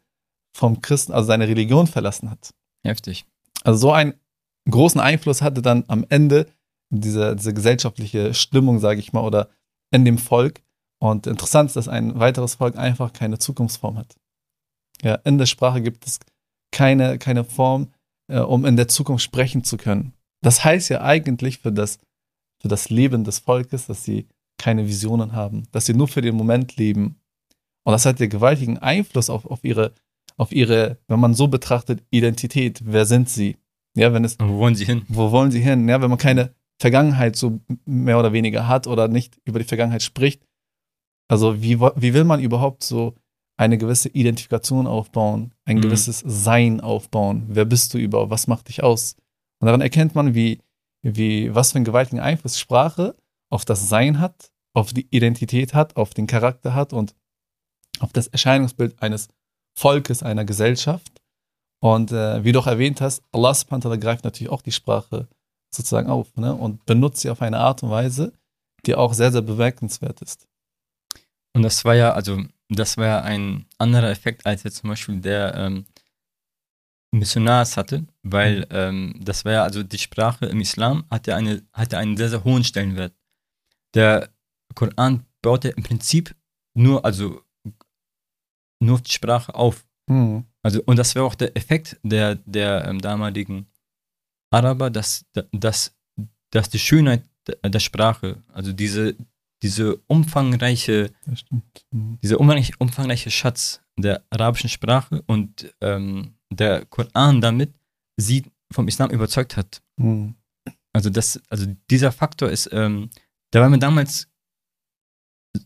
vom 0.56 0.81
Christen, 0.81 1.12
also 1.12 1.26
seine 1.26 1.49
Religion 1.49 1.87
verlassen 1.87 2.31
hat. 2.31 2.55
Heftig. 2.85 3.26
Also 3.64 3.79
so 3.81 3.93
einen 3.93 4.14
großen 4.70 5.00
Einfluss 5.00 5.43
hatte 5.43 5.62
dann 5.62 5.85
am 5.88 6.06
Ende 6.08 6.46
diese, 6.91 7.35
diese 7.37 7.52
gesellschaftliche 7.52 8.35
Stimmung, 8.35 8.79
sage 8.79 9.00
ich 9.00 9.12
mal, 9.12 9.23
oder 9.23 9.50
in 9.91 10.05
dem 10.05 10.19
Volk. 10.19 10.62
Und 11.00 11.26
interessant 11.26 11.69
ist, 11.69 11.76
dass 11.76 11.88
ein 11.88 12.19
weiteres 12.19 12.55
Volk 12.55 12.76
einfach 12.79 13.12
keine 13.12 13.38
Zukunftsform 13.38 13.99
hat. 13.99 14.14
Ja, 15.02 15.17
in 15.17 15.38
der 15.38 15.46
Sprache 15.46 15.82
gibt 15.82 16.06
es 16.06 16.20
keine, 16.73 17.19
keine 17.19 17.44
Form, 17.44 17.93
äh, 18.29 18.38
um 18.38 18.64
in 18.64 18.76
der 18.76 18.88
Zukunft 18.88 19.25
sprechen 19.25 19.64
zu 19.64 19.76
können. 19.76 20.14
Das 20.41 20.64
heißt 20.64 20.88
ja 20.88 21.02
eigentlich 21.02 21.58
für 21.58 21.73
das, 21.73 21.99
für 22.64 22.69
das 22.69 22.88
Leben 22.88 23.25
des 23.25 23.40
Volkes, 23.40 23.88
dass 23.88 24.05
sie 24.05 24.26
keine 24.56 24.87
Visionen 24.87 25.32
haben, 25.32 25.64
dass 25.70 25.84
sie 25.84 25.93
nur 25.93 26.08
für 26.08 26.22
den 26.22 26.34
Moment 26.34 26.76
leben. 26.78 27.20
Und 27.84 27.93
das 27.93 28.06
hat 28.06 28.20
ja 28.20 28.26
gewaltigen 28.26 28.78
Einfluss 28.78 29.28
auf, 29.28 29.44
auf 29.44 29.62
ihre, 29.64 29.93
auf 30.38 30.50
ihre, 30.50 30.96
wenn 31.06 31.20
man 31.20 31.34
so 31.34 31.46
betrachtet, 31.49 32.02
Identität. 32.11 32.81
Wer 32.82 33.05
sind 33.05 33.28
sie? 33.28 33.58
Ja, 33.94 34.14
wenn 34.14 34.25
es, 34.25 34.38
wo 34.40 34.56
wollen 34.56 34.75
sie 34.76 34.87
hin? 34.87 35.02
wo 35.08 35.31
wollen 35.31 35.50
sie 35.50 35.61
hin? 35.61 35.87
Ja, 35.90 36.00
wenn 36.00 36.08
man 36.08 36.19
keine 36.19 36.55
Vergangenheit 36.81 37.37
so 37.37 37.61
mehr 37.84 38.19
oder 38.19 38.32
weniger 38.32 38.67
hat 38.67 38.87
oder 38.87 39.08
nicht 39.08 39.37
über 39.44 39.58
die 39.58 39.67
Vergangenheit 39.67 40.02
spricht. 40.02 40.43
Also 41.28 41.60
wie, 41.62 41.78
wie 41.78 42.14
will 42.14 42.25
man 42.25 42.40
überhaupt 42.40 42.82
so 42.82 43.14
eine 43.58 43.76
gewisse 43.76 44.08
Identifikation 44.08 44.87
aufbauen, 44.87 45.52
ein 45.67 45.76
Mhm. 45.76 45.82
gewisses 45.82 46.22
Sein 46.26 46.81
aufbauen? 46.81 47.44
Wer 47.49 47.67
bist 47.67 47.93
du 47.93 47.99
überhaupt? 47.99 48.31
Was 48.31 48.46
macht 48.46 48.69
dich 48.69 48.82
aus? 48.82 49.17
Und 49.60 49.67
daran 49.67 49.82
erkennt 49.82 50.14
man, 50.14 50.34
wie, 50.34 50.60
wie, 51.05 51.55
was 51.55 51.73
für 51.73 51.77
einen 51.77 51.85
gewaltigen 51.85 52.21
Einfluss 52.21 52.59
Sprache 52.59 53.15
auf 53.51 53.65
das 53.65 53.89
Sein 53.89 54.21
hat, 54.21 54.51
auf 54.73 54.93
die 54.93 55.06
Identität 55.11 55.75
hat, 55.75 55.97
auf 55.97 56.15
den 56.15 56.27
Charakter 56.27 56.75
hat 56.75 56.93
und 56.93 57.15
auf 58.01 58.12
das 58.12 58.27
Erscheinungsbild 58.27 59.01
eines 59.03 59.29
Volkes, 59.79 60.23
einer 60.23 60.44
Gesellschaft. 60.44 61.20
Und 61.81 62.13
äh, 62.13 62.43
wie 62.43 62.53
du 62.53 62.61
auch 62.61 62.67
erwähnt 62.67 63.01
hast, 63.01 63.23
Allah 63.32 63.53
subhanahu 63.53 63.99
greift 63.99 64.25
natürlich 64.25 64.51
auch 64.51 64.63
die 64.63 64.73
Sprache 64.73 65.29
sozusagen 65.75 66.08
auf 66.08 66.34
ne? 66.37 66.55
und 66.55 66.84
benutzt 66.87 67.20
sie 67.20 67.31
auf 67.31 67.43
eine 67.43 67.58
Art 67.58 67.82
und 67.82 67.91
Weise, 67.91 68.32
die 68.87 68.94
auch 68.94 69.13
sehr, 69.13 69.31
sehr 69.31 69.43
bemerkenswert 69.43 70.23
ist. 70.23 70.46
Und 71.55 71.63
das 71.63 71.84
war 71.84 71.94
ja, 71.94 72.13
also, 72.13 72.43
das 72.69 72.96
war 72.96 73.06
ja 73.06 73.20
ein 73.20 73.67
anderer 73.79 74.11
Effekt, 74.11 74.46
als 74.46 74.63
jetzt 74.63 74.79
zum 74.79 74.91
Beispiel 74.91 75.20
der 75.20 75.55
ähm, 75.55 75.87
Missionar 77.15 77.63
es 77.63 77.77
hatte, 77.77 78.06
weil 78.23 78.67
ähm, 78.71 79.15
das 79.21 79.44
war 79.44 79.53
ja, 79.53 79.63
also 79.63 79.83
die 79.83 79.99
Sprache 79.99 80.47
im 80.47 80.61
Islam 80.61 81.05
hat 81.11 81.27
ja 81.27 81.37
eine, 81.37 81.63
hat 81.73 81.93
ja 81.93 81.99
einen 81.99 82.17
sehr, 82.17 82.29
sehr 82.29 82.44
hohen 82.44 82.65
Stellenwert. 82.65 83.15
Der 83.94 84.31
Koran 84.75 85.25
baut 85.43 85.65
ja 85.65 85.71
im 85.71 85.83
Prinzip 85.83 86.35
nur, 86.75 87.05
also 87.05 87.43
nur 88.81 89.01
die 89.01 89.13
Sprache 89.13 89.55
auf. 89.55 89.87
Hm. 90.09 90.44
Also, 90.63 90.83
und 90.85 90.99
das 90.99 91.15
wäre 91.15 91.25
auch 91.25 91.35
der 91.35 91.56
Effekt 91.56 91.99
der, 92.03 92.37
der 92.37 92.87
ähm, 92.87 93.01
damaligen 93.01 93.67
Araber, 94.51 94.91
dass, 94.91 95.25
dass, 95.53 95.94
dass 96.51 96.69
die 96.69 96.79
Schönheit 96.79 97.23
der, 97.63 97.81
Sprache, 97.81 98.43
also 98.53 98.73
diese, 98.73 99.17
diese 99.63 99.97
umfangreiche, 100.06 101.13
Das 101.27 101.41
stimmt. 101.41 101.87
Hm. 101.91 102.19
dieser 102.23 102.41
umfangreiche, 102.41 102.73
umfangreiche 102.79 103.31
Schatz 103.31 103.81
der 103.97 104.25
arabischen 104.31 104.71
Sprache 104.71 105.23
und 105.27 105.73
ähm, 105.81 106.33
der 106.51 106.84
Koran 106.86 107.41
damit 107.41 107.74
sie 108.17 108.44
vom 108.72 108.89
Islam 108.89 109.10
überzeugt 109.10 109.56
hat. 109.56 109.82
Hm. 109.98 110.34
Also, 110.93 111.10
das, 111.10 111.41
also 111.48 111.67
dieser 111.91 112.13
Faktor 112.13 112.51
ist, 112.51 112.69
ähm, 112.72 113.10
der 113.53 113.63
war 113.63 113.69
mir 113.69 113.79
damals 113.79 114.29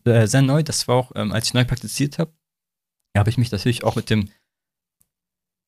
äh, 0.05 0.27
sehr 0.27 0.41
neu. 0.41 0.63
Das 0.63 0.87
war 0.87 0.95
auch, 0.95 1.11
ähm, 1.15 1.31
als 1.31 1.47
ich 1.47 1.53
neu 1.53 1.65
praktiziert 1.65 2.17
habe, 2.17 2.33
habe 3.17 3.29
ich 3.29 3.37
mich 3.37 3.51
natürlich 3.51 3.83
auch 3.83 3.95
mit 3.95 4.09
dem 4.09 4.29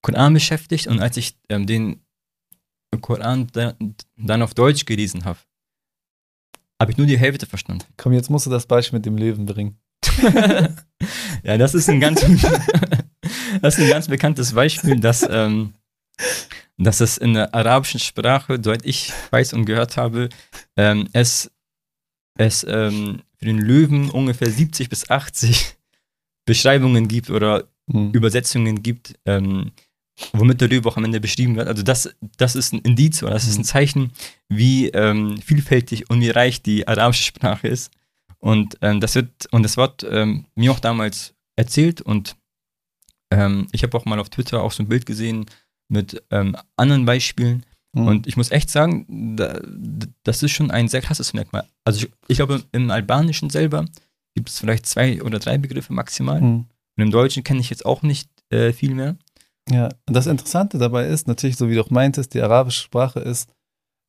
Koran 0.01 0.33
beschäftigt 0.33 0.87
und 0.87 0.99
als 0.99 1.17
ich 1.17 1.37
ähm, 1.49 1.67
den 1.67 2.03
Koran 3.01 3.47
da, 3.53 3.75
dann 4.17 4.41
auf 4.41 4.53
Deutsch 4.53 4.85
gelesen 4.85 5.25
habe, 5.25 5.39
habe 6.81 6.91
ich 6.91 6.97
nur 6.97 7.07
die 7.07 7.19
Hälfte 7.19 7.45
verstanden. 7.45 7.85
Komm, 7.97 8.13
jetzt 8.13 8.29
musst 8.29 8.47
du 8.47 8.49
das 8.49 8.65
Beispiel 8.65 8.97
mit 8.97 9.05
dem 9.05 9.17
Leben 9.17 9.45
bringen. 9.45 9.79
ja, 11.43 11.57
das 11.57 11.75
ist 11.75 11.89
ein 11.89 11.99
ganz, 11.99 12.21
das 13.61 13.77
ist 13.77 13.83
ein 13.83 13.89
ganz 13.89 14.07
bekanntes 14.07 14.53
Beispiel, 14.53 14.99
dass, 14.99 15.27
ähm, 15.29 15.73
dass 16.77 16.99
es 16.99 17.17
in 17.17 17.33
der 17.33 17.53
arabischen 17.53 17.99
Sprache, 17.99 18.59
soweit 18.63 18.85
ich 18.85 19.11
weiß 19.31 19.53
und 19.53 19.65
gehört 19.65 19.97
habe, 19.97 20.29
ähm, 20.77 21.07
es, 21.13 21.51
es 22.37 22.65
ähm, 22.67 23.21
für 23.37 23.45
den 23.45 23.59
Löwen 23.59 24.09
ungefähr 24.09 24.49
70 24.49 24.89
bis 24.89 25.09
80 25.09 25.75
Beschreibungen 26.45 27.07
gibt 27.07 27.29
oder 27.29 27.67
Hm. 27.91 28.11
Übersetzungen 28.11 28.83
gibt, 28.83 29.15
ähm, 29.25 29.71
womit 30.33 30.61
der 30.61 30.67
Löwe 30.67 30.87
auch 30.89 30.97
am 30.97 31.03
Ende 31.03 31.19
beschrieben 31.19 31.55
wird. 31.55 31.67
Also 31.67 31.83
das, 31.83 32.13
das 32.37 32.55
ist 32.55 32.73
ein 32.73 32.79
Indiz 32.79 33.23
oder 33.23 33.33
das 33.33 33.47
ist 33.47 33.57
ein 33.57 33.63
Zeichen, 33.63 34.11
wie 34.49 34.89
ähm, 34.89 35.41
vielfältig 35.41 36.09
und 36.09 36.21
wie 36.21 36.29
reich 36.29 36.61
die 36.61 36.87
arabische 36.87 37.23
Sprache 37.23 37.67
ist. 37.67 37.91
Und 38.39 38.77
ähm, 38.81 38.99
das 38.99 39.15
wird, 39.15 39.47
und 39.51 39.63
das 39.63 39.77
wird 39.77 40.05
ähm, 40.09 40.45
mir 40.55 40.71
auch 40.71 40.79
damals 40.79 41.33
erzählt 41.55 42.01
und 42.01 42.35
ähm, 43.31 43.67
ich 43.71 43.83
habe 43.83 43.97
auch 43.97 44.05
mal 44.05 44.19
auf 44.19 44.29
Twitter 44.29 44.61
auch 44.61 44.71
so 44.71 44.83
ein 44.83 44.89
Bild 44.89 45.05
gesehen 45.05 45.45
mit 45.89 46.23
ähm, 46.29 46.55
anderen 46.77 47.05
Beispielen. 47.05 47.65
Mhm. 47.93 48.07
Und 48.07 48.27
ich 48.27 48.37
muss 48.37 48.51
echt 48.51 48.69
sagen, 48.69 49.35
da, 49.35 49.59
das 50.23 50.43
ist 50.43 50.51
schon 50.51 50.71
ein 50.71 50.87
sehr 50.87 51.01
krasses 51.01 51.33
Merkmal. 51.33 51.65
Also 51.83 52.05
ich, 52.05 52.11
ich 52.27 52.37
glaube, 52.37 52.63
im 52.71 52.91
Albanischen 52.91 53.49
selber 53.49 53.85
gibt 54.35 54.49
es 54.49 54.59
vielleicht 54.59 54.85
zwei 54.85 55.21
oder 55.23 55.39
drei 55.39 55.57
Begriffe 55.57 55.93
maximal. 55.93 56.39
Mhm. 56.39 56.65
Und 56.97 57.03
im 57.03 57.11
Deutschen 57.11 57.43
kenne 57.43 57.59
ich 57.59 57.69
jetzt 57.69 57.85
auch 57.85 58.01
nicht 58.01 58.29
äh, 58.49 58.73
viel 58.73 58.93
mehr. 58.93 59.17
Ja, 59.69 59.89
das 60.05 60.27
Interessante 60.27 60.77
dabei 60.77 61.07
ist, 61.07 61.27
natürlich, 61.27 61.57
so 61.57 61.69
wie 61.69 61.75
du 61.75 61.81
auch 61.81 61.89
meintest, 61.89 62.33
die 62.33 62.41
arabische 62.41 62.81
Sprache 62.81 63.19
ist 63.19 63.49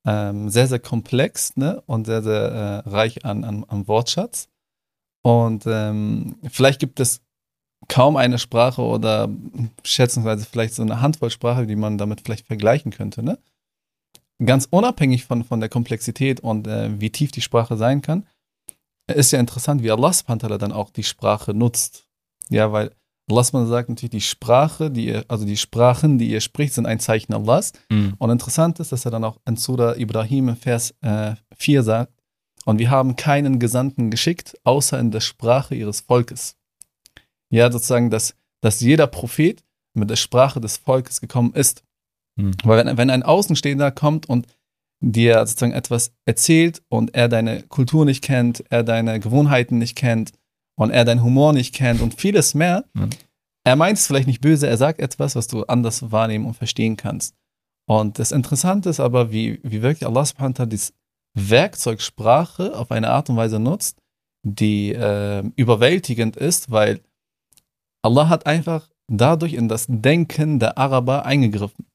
ähm, 0.06 0.48
sehr, 0.48 0.66
sehr 0.66 0.78
komplex 0.78 1.56
ne? 1.56 1.82
und 1.86 2.06
sehr, 2.06 2.22
sehr 2.22 2.84
äh, 2.86 2.88
reich 2.88 3.24
an, 3.24 3.44
an, 3.44 3.64
an 3.64 3.86
Wortschatz. 3.88 4.48
Und 5.22 5.64
ähm, 5.66 6.36
vielleicht 6.50 6.80
gibt 6.80 6.98
es 6.98 7.20
kaum 7.88 8.16
eine 8.16 8.38
Sprache 8.38 8.82
oder 8.82 9.28
schätzungsweise 9.84 10.46
vielleicht 10.50 10.74
so 10.74 10.82
eine 10.82 11.00
Handvoll 11.00 11.30
Sprache, 11.30 11.66
die 11.66 11.76
man 11.76 11.98
damit 11.98 12.22
vielleicht 12.22 12.46
vergleichen 12.46 12.92
könnte. 12.92 13.22
Ne? 13.22 13.38
Ganz 14.44 14.66
unabhängig 14.70 15.24
von, 15.24 15.44
von 15.44 15.60
der 15.60 15.68
Komplexität 15.68 16.40
und 16.40 16.66
äh, 16.66 17.00
wie 17.00 17.10
tief 17.10 17.32
die 17.32 17.40
Sprache 17.40 17.76
sein 17.76 18.02
kann, 18.02 18.26
ist 19.06 19.32
ja 19.32 19.40
interessant, 19.40 19.82
wie 19.82 19.90
Allah 19.90 20.12
subhanahu 20.12 20.58
dann 20.58 20.72
auch 20.72 20.90
die 20.90 21.02
Sprache 21.02 21.54
nutzt. 21.54 22.06
Ja, 22.48 22.72
weil 22.72 22.92
Allah 23.30 23.44
sagt 23.44 23.88
natürlich, 23.88 24.10
die 24.10 24.20
Sprache, 24.20 24.90
die 24.90 25.06
ihr, 25.06 25.24
also 25.28 25.44
die 25.44 25.56
Sprachen, 25.56 26.18
die 26.18 26.30
ihr 26.30 26.40
spricht, 26.40 26.74
sind 26.74 26.86
ein 26.86 27.00
Zeichen 27.00 27.32
Allahs. 27.32 27.72
Mhm. 27.88 28.14
Und 28.18 28.30
interessant 28.30 28.80
ist, 28.80 28.92
dass 28.92 29.04
er 29.04 29.10
dann 29.10 29.24
auch 29.24 29.38
in 29.46 29.56
Surah 29.56 29.96
Ibrahim 29.96 30.50
im 30.50 30.56
Vers 30.56 30.94
äh, 31.02 31.34
4 31.56 31.82
sagt, 31.82 32.12
und 32.64 32.78
wir 32.78 32.90
haben 32.90 33.16
keinen 33.16 33.58
Gesandten 33.58 34.10
geschickt, 34.10 34.56
außer 34.64 34.98
in 34.98 35.10
der 35.10 35.20
Sprache 35.20 35.74
ihres 35.74 36.00
Volkes. 36.00 36.56
Ja, 37.52 37.70
sozusagen, 37.70 38.10
dass, 38.10 38.34
dass 38.62 38.80
jeder 38.80 39.06
Prophet 39.06 39.62
mit 39.94 40.08
der 40.08 40.16
Sprache 40.16 40.60
des 40.60 40.78
Volkes 40.78 41.20
gekommen 41.20 41.52
ist. 41.54 41.84
Mhm. 42.36 42.52
Weil 42.64 42.84
wenn, 42.84 42.96
wenn 42.96 43.10
ein 43.10 43.22
Außenstehender 43.22 43.90
kommt 43.90 44.28
und 44.28 44.46
dir 45.00 45.46
sozusagen 45.46 45.72
etwas 45.72 46.12
erzählt 46.24 46.82
und 46.88 47.14
er 47.14 47.28
deine 47.28 47.62
Kultur 47.64 48.04
nicht 48.04 48.22
kennt, 48.22 48.64
er 48.70 48.84
deine 48.84 49.20
Gewohnheiten 49.20 49.78
nicht 49.78 49.96
kennt 49.96 50.32
und 50.76 50.90
er 50.90 51.04
deinen 51.04 51.22
Humor 51.22 51.52
nicht 51.52 51.74
kennt 51.74 52.00
und 52.00 52.18
vieles 52.20 52.54
mehr, 52.54 52.84
Mhm. 52.94 53.10
er 53.64 53.76
meint 53.76 53.98
es 53.98 54.06
vielleicht 54.06 54.28
nicht 54.28 54.40
böse, 54.40 54.66
er 54.66 54.78
sagt 54.78 55.00
etwas, 55.00 55.36
was 55.36 55.46
du 55.46 55.64
anders 55.64 56.10
wahrnehmen 56.10 56.46
und 56.46 56.54
verstehen 56.54 56.96
kannst. 56.96 57.34
Und 57.86 58.18
das 58.18 58.32
Interessante 58.32 58.88
ist 58.88 59.00
aber, 59.00 59.32
wie, 59.32 59.60
wie 59.62 59.82
wirklich 59.82 60.06
Allah 60.06 60.24
subhanahu 60.24 60.58
wa 60.58 60.66
dieses 60.66 60.94
Werkzeug 61.34 62.00
Sprache 62.00 62.76
auf 62.76 62.90
eine 62.90 63.10
Art 63.10 63.28
und 63.28 63.36
Weise 63.36 63.58
nutzt, 63.58 63.98
die 64.44 64.92
äh, 64.92 65.42
überwältigend 65.56 66.36
ist, 66.36 66.70
weil 66.70 67.00
Allah 68.02 68.28
hat 68.28 68.46
einfach 68.46 68.88
dadurch 69.10 69.54
in 69.54 69.68
das 69.68 69.86
Denken 69.88 70.58
der 70.58 70.78
Araber 70.78 71.24
eingegriffen. 71.24 71.86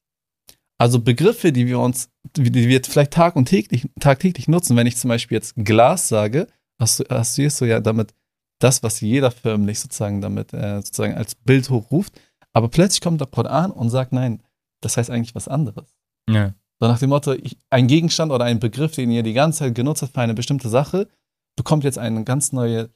Also 0.80 1.00
Begriffe, 1.00 1.52
die 1.52 1.66
wir 1.66 1.80
uns, 1.80 2.10
die 2.36 2.54
wir 2.54 2.82
vielleicht 2.84 3.12
tag 3.12 3.36
und 3.36 3.46
täglich, 3.46 3.90
tagtäglich 4.00 4.48
nutzen, 4.48 4.78
wenn 4.78 4.88
ich 4.88 4.98
zum 4.98 5.10
Beispiel 5.10 5.36
jetzt 5.36 5.56
Glas 5.56 6.08
sage, 6.08 6.48
assozi- 6.80 7.10
assoziierst 7.10 7.62
du 7.62 7.66
ja 7.66 7.80
damit 7.80 8.14
das, 8.60 8.84
was 8.84 9.02
jeder 9.02 9.32
förmlich 9.32 9.80
sozusagen 9.80 10.22
damit 10.22 10.54
äh, 10.54 10.78
sozusagen 10.78 11.16
als 11.16 11.36
Bild 11.36 11.70
hochruft. 11.70 12.20
Aber 12.54 12.70
plötzlich 12.70 13.02
kommt 13.02 13.22
der 13.22 13.28
Koran 13.28 13.72
und 13.72 13.90
sagt, 13.90 14.14
nein, 14.14 14.42
das 14.82 14.98
heißt 14.98 15.10
eigentlich 15.10 15.36
was 15.36 15.48
anderes. 15.48 15.96
Ja. 16.30 16.54
So 16.80 16.88
nach 16.88 17.00
dem 17.00 17.10
Motto, 17.10 17.34
ich, 17.34 17.58
ein 17.72 17.88
Gegenstand 17.88 18.32
oder 18.32 18.46
ein 18.46 18.60
Begriff, 18.60 18.94
den 18.94 19.10
ihr 19.10 19.24
die 19.24 19.34
ganze 19.34 19.60
Zeit 19.60 19.76
genutzt 19.76 20.04
habt 20.04 20.14
für 20.14 20.22
eine 20.22 20.36
bestimmte 20.36 20.70
Sache, 20.70 21.08
bekommt 21.56 21.84
jetzt 21.84 21.98
eine 21.98 22.24
ganz 22.24 22.52
neue 22.52 22.90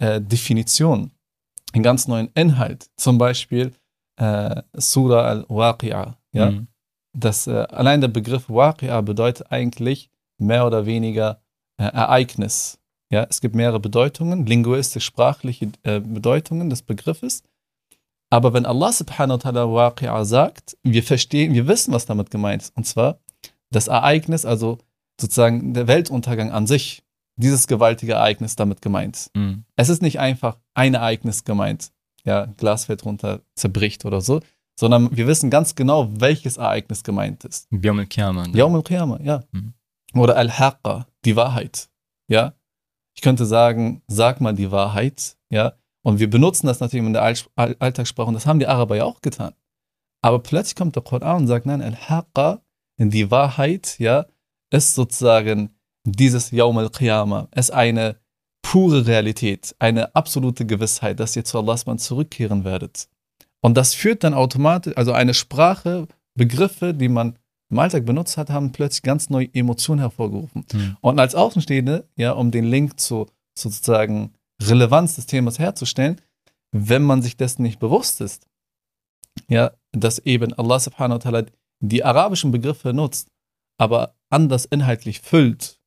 äh, 0.00 0.20
Definition, 0.20 1.12
einen 1.72 1.82
ganz 1.82 2.08
neuen 2.08 2.30
Inhalt. 2.34 2.90
Zum 2.96 3.18
Beispiel 3.18 3.72
äh, 4.16 4.62
Surah 4.74 5.22
al-Waqi'a. 5.28 6.14
Ja? 6.32 6.50
Mhm. 6.50 6.68
Das, 7.16 7.46
äh, 7.46 7.66
allein 7.70 8.00
der 8.00 8.08
Begriff 8.08 8.48
Waqi'a 8.48 9.02
bedeutet 9.02 9.50
eigentlich 9.50 10.10
mehr 10.38 10.66
oder 10.66 10.86
weniger 10.86 11.40
äh, 11.78 11.84
Ereignis. 11.84 12.78
Ja? 13.10 13.26
Es 13.28 13.40
gibt 13.40 13.54
mehrere 13.54 13.80
Bedeutungen, 13.80 14.46
linguistisch-sprachliche 14.46 15.72
äh, 15.82 16.00
Bedeutungen 16.00 16.70
des 16.70 16.82
Begriffes. 16.82 17.42
Aber 18.30 18.52
wenn 18.52 18.66
Allah 18.66 18.92
subhanahu 18.92 19.38
wa 19.38 19.50
ta'ala 19.50 19.64
Waqi'a 19.64 20.24
sagt, 20.24 20.76
wir 20.82 21.02
verstehen, 21.02 21.54
wir 21.54 21.66
wissen, 21.66 21.94
was 21.94 22.06
damit 22.06 22.30
gemeint 22.30 22.62
ist. 22.62 22.76
Und 22.76 22.86
zwar 22.86 23.20
das 23.70 23.88
Ereignis, 23.88 24.44
also 24.44 24.78
sozusagen 25.20 25.74
der 25.74 25.88
Weltuntergang 25.88 26.52
an 26.52 26.66
sich, 26.66 27.02
dieses 27.38 27.66
gewaltige 27.66 28.14
Ereignis 28.14 28.56
damit 28.56 28.82
gemeint. 28.82 29.30
Mhm. 29.34 29.64
Es 29.76 29.88
ist 29.88 30.02
nicht 30.02 30.18
einfach 30.20 30.58
ein 30.74 30.94
Ereignis 30.94 31.44
gemeint, 31.44 31.90
ja, 32.24 32.46
Glas 32.56 32.86
fällt 32.86 33.04
runter, 33.04 33.40
zerbricht 33.54 34.04
oder 34.04 34.20
so, 34.20 34.40
sondern 34.78 35.16
wir 35.16 35.26
wissen 35.26 35.50
ganz 35.50 35.74
genau, 35.74 36.08
welches 36.20 36.56
Ereignis 36.56 37.02
gemeint 37.02 37.44
ist. 37.44 37.68
Yawm 37.70 38.00
al-Qiyamah. 38.00 38.48
ne? 38.48 38.56
Yawm 38.56 38.74
al-Qiyamah, 38.74 39.20
ja. 39.22 39.44
Mhm. 39.52 39.72
Oder 40.14 40.36
Al-Haqqa, 40.36 41.06
die 41.24 41.36
Wahrheit, 41.36 41.88
ja. 42.28 42.54
Ich 43.14 43.22
könnte 43.22 43.46
sagen, 43.46 44.02
sag 44.06 44.40
mal 44.40 44.54
die 44.54 44.70
Wahrheit, 44.70 45.36
ja. 45.50 45.74
Und 46.02 46.20
wir 46.20 46.30
benutzen 46.30 46.66
das 46.66 46.80
natürlich 46.80 47.04
in 47.06 47.12
der 47.12 47.22
All 47.22 47.34
All 47.56 47.76
Alltagssprache 47.78 48.28
und 48.28 48.34
das 48.34 48.46
haben 48.46 48.58
die 48.58 48.66
Araber 48.66 48.96
ja 48.96 49.04
auch 49.04 49.20
getan. 49.20 49.52
Aber 50.22 50.40
plötzlich 50.40 50.76
kommt 50.76 50.96
der 50.96 51.02
Koran 51.02 51.42
und 51.42 51.46
sagt, 51.46 51.66
nein, 51.66 51.82
Al-Haqqa, 51.82 52.62
die 52.98 53.30
Wahrheit, 53.30 53.98
ja, 53.98 54.26
ist 54.70 54.94
sozusagen 54.94 55.70
dieses 56.04 56.50
Yawm 56.50 56.78
al-Qiyamah, 56.78 57.48
ist 57.54 57.72
eine 57.72 58.16
pure 58.62 59.06
Realität, 59.06 59.74
eine 59.78 60.14
absolute 60.14 60.66
Gewissheit, 60.66 61.20
dass 61.20 61.36
ihr 61.36 61.44
zu 61.44 61.58
Allah 61.58 61.96
zurückkehren 61.96 62.64
werdet. 62.64 63.08
Und 63.60 63.76
das 63.76 63.94
führt 63.94 64.24
dann 64.24 64.34
automatisch, 64.34 64.96
also 64.96 65.12
eine 65.12 65.34
Sprache, 65.34 66.06
Begriffe, 66.34 66.94
die 66.94 67.08
man 67.08 67.38
im 67.70 67.78
Alltag 67.78 68.06
benutzt 68.06 68.36
hat, 68.36 68.50
haben 68.50 68.72
plötzlich 68.72 69.02
ganz 69.02 69.28
neue 69.28 69.52
Emotionen 69.52 70.00
hervorgerufen. 70.00 70.64
Mhm. 70.72 70.96
Und 71.00 71.18
als 71.18 71.34
Außenstehende, 71.34 72.08
ja, 72.16 72.32
um 72.32 72.50
den 72.50 72.64
Link 72.64 72.98
zu 72.98 73.26
sozusagen 73.58 74.32
Relevanz 74.62 75.16
des 75.16 75.26
Themas 75.26 75.58
herzustellen, 75.58 76.20
wenn 76.72 77.02
man 77.02 77.22
sich 77.22 77.36
dessen 77.36 77.62
nicht 77.62 77.78
bewusst 77.78 78.20
ist, 78.20 78.46
ja, 79.48 79.72
dass 79.92 80.18
eben 80.20 80.52
Allah 80.54 80.78
subhanahu 80.78 81.18
wa 81.18 81.28
ta'ala 81.28 81.46
die 81.80 82.04
arabischen 82.04 82.50
Begriffe 82.50 82.92
nutzt, 82.92 83.28
aber 83.78 84.14
anders 84.30 84.64
inhaltlich 84.64 85.20
füllt, 85.20 85.77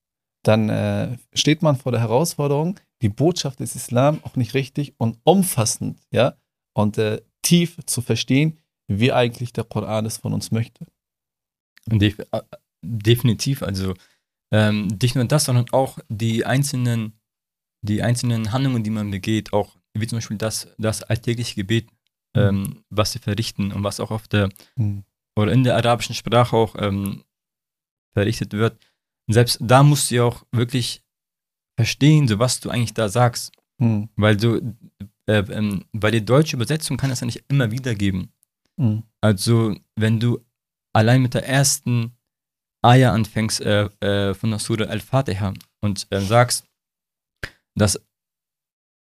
dann 0.43 0.69
äh, 0.69 1.17
steht 1.33 1.61
man 1.61 1.75
vor 1.75 1.91
der 1.91 2.01
Herausforderung, 2.01 2.79
die 3.01 3.09
Botschaft 3.09 3.59
des 3.59 3.75
Islam 3.75 4.19
auch 4.23 4.35
nicht 4.35 4.53
richtig 4.53 4.93
und 4.97 5.19
umfassend, 5.23 5.99
ja, 6.11 6.35
und 6.73 6.97
äh, 6.97 7.21
tief 7.41 7.79
zu 7.85 8.01
verstehen, 8.01 8.59
wie 8.87 9.11
eigentlich 9.11 9.53
der 9.53 9.63
Koran 9.63 10.05
es 10.05 10.17
von 10.17 10.33
uns 10.33 10.51
möchte. 10.51 10.85
Def 11.85 12.19
äh, 12.19 12.41
definitiv, 12.83 13.63
also 13.63 13.93
ähm, 14.51 14.87
nicht 15.01 15.15
nur 15.15 15.25
das, 15.25 15.45
sondern 15.45 15.69
auch 15.71 15.99
die 16.09 16.45
einzelnen, 16.45 17.13
die 17.81 18.01
einzelnen 18.01 18.51
Handlungen, 18.51 18.83
die 18.83 18.89
man 18.89 19.09
begeht, 19.11 19.53
auch 19.53 19.77
wie 19.93 20.07
zum 20.07 20.17
Beispiel 20.17 20.37
das, 20.37 20.67
das 20.77 21.03
alltägliche 21.03 21.55
Gebet, 21.55 21.89
ähm, 22.35 22.83
was 22.89 23.11
sie 23.11 23.19
verrichten 23.19 23.71
und 23.71 23.83
was 23.83 23.99
auch 23.99 24.11
auf 24.11 24.27
der 24.27 24.49
Hm. 24.77 25.03
oder 25.35 25.51
in 25.51 25.63
der 25.63 25.75
arabischen 25.75 26.15
Sprache 26.15 26.55
auch 26.55 26.75
ähm, 26.77 27.23
verrichtet 28.13 28.53
wird. 28.53 28.77
Und 29.31 29.35
selbst 29.35 29.59
da 29.61 29.81
musst 29.81 30.11
du 30.11 30.15
ja 30.15 30.23
auch 30.25 30.43
wirklich 30.51 31.01
verstehen, 31.79 32.27
so 32.27 32.37
was 32.37 32.59
du 32.59 32.69
eigentlich 32.69 32.93
da 32.93 33.07
sagst. 33.07 33.53
Hm. 33.79 34.09
Weil 34.17 34.35
du, 34.35 34.75
äh, 35.25 35.37
ähm, 35.37 35.85
bei 35.93 36.11
der 36.11 36.19
deutschen 36.19 36.57
Übersetzung 36.57 36.97
kann 36.97 37.11
es 37.11 37.21
ja 37.21 37.27
nicht 37.27 37.45
immer 37.47 37.71
wiedergeben. 37.71 38.33
Hm. 38.77 39.03
Also, 39.21 39.73
wenn 39.95 40.19
du 40.19 40.45
allein 40.91 41.21
mit 41.21 41.33
der 41.33 41.47
ersten 41.47 42.11
Ayah 42.81 43.13
anfängst 43.13 43.61
äh, 43.61 43.85
äh, 44.01 44.33
von 44.33 44.49
der 44.49 44.59
Surah 44.59 44.87
Al-Fatiha 44.87 45.53
und 45.79 46.07
äh, 46.09 46.19
sagst, 46.19 46.65
dass 47.75 48.01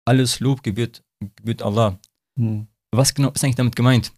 alles 0.07 0.39
Lob 0.39 0.63
gebührt, 0.63 1.03
gebührt 1.37 1.63
Allah. 1.63 1.99
Hm. 2.39 2.67
Was 2.95 3.15
genau 3.15 3.31
ist 3.31 3.43
eigentlich 3.43 3.57
damit 3.57 3.75
gemeint? 3.75 4.13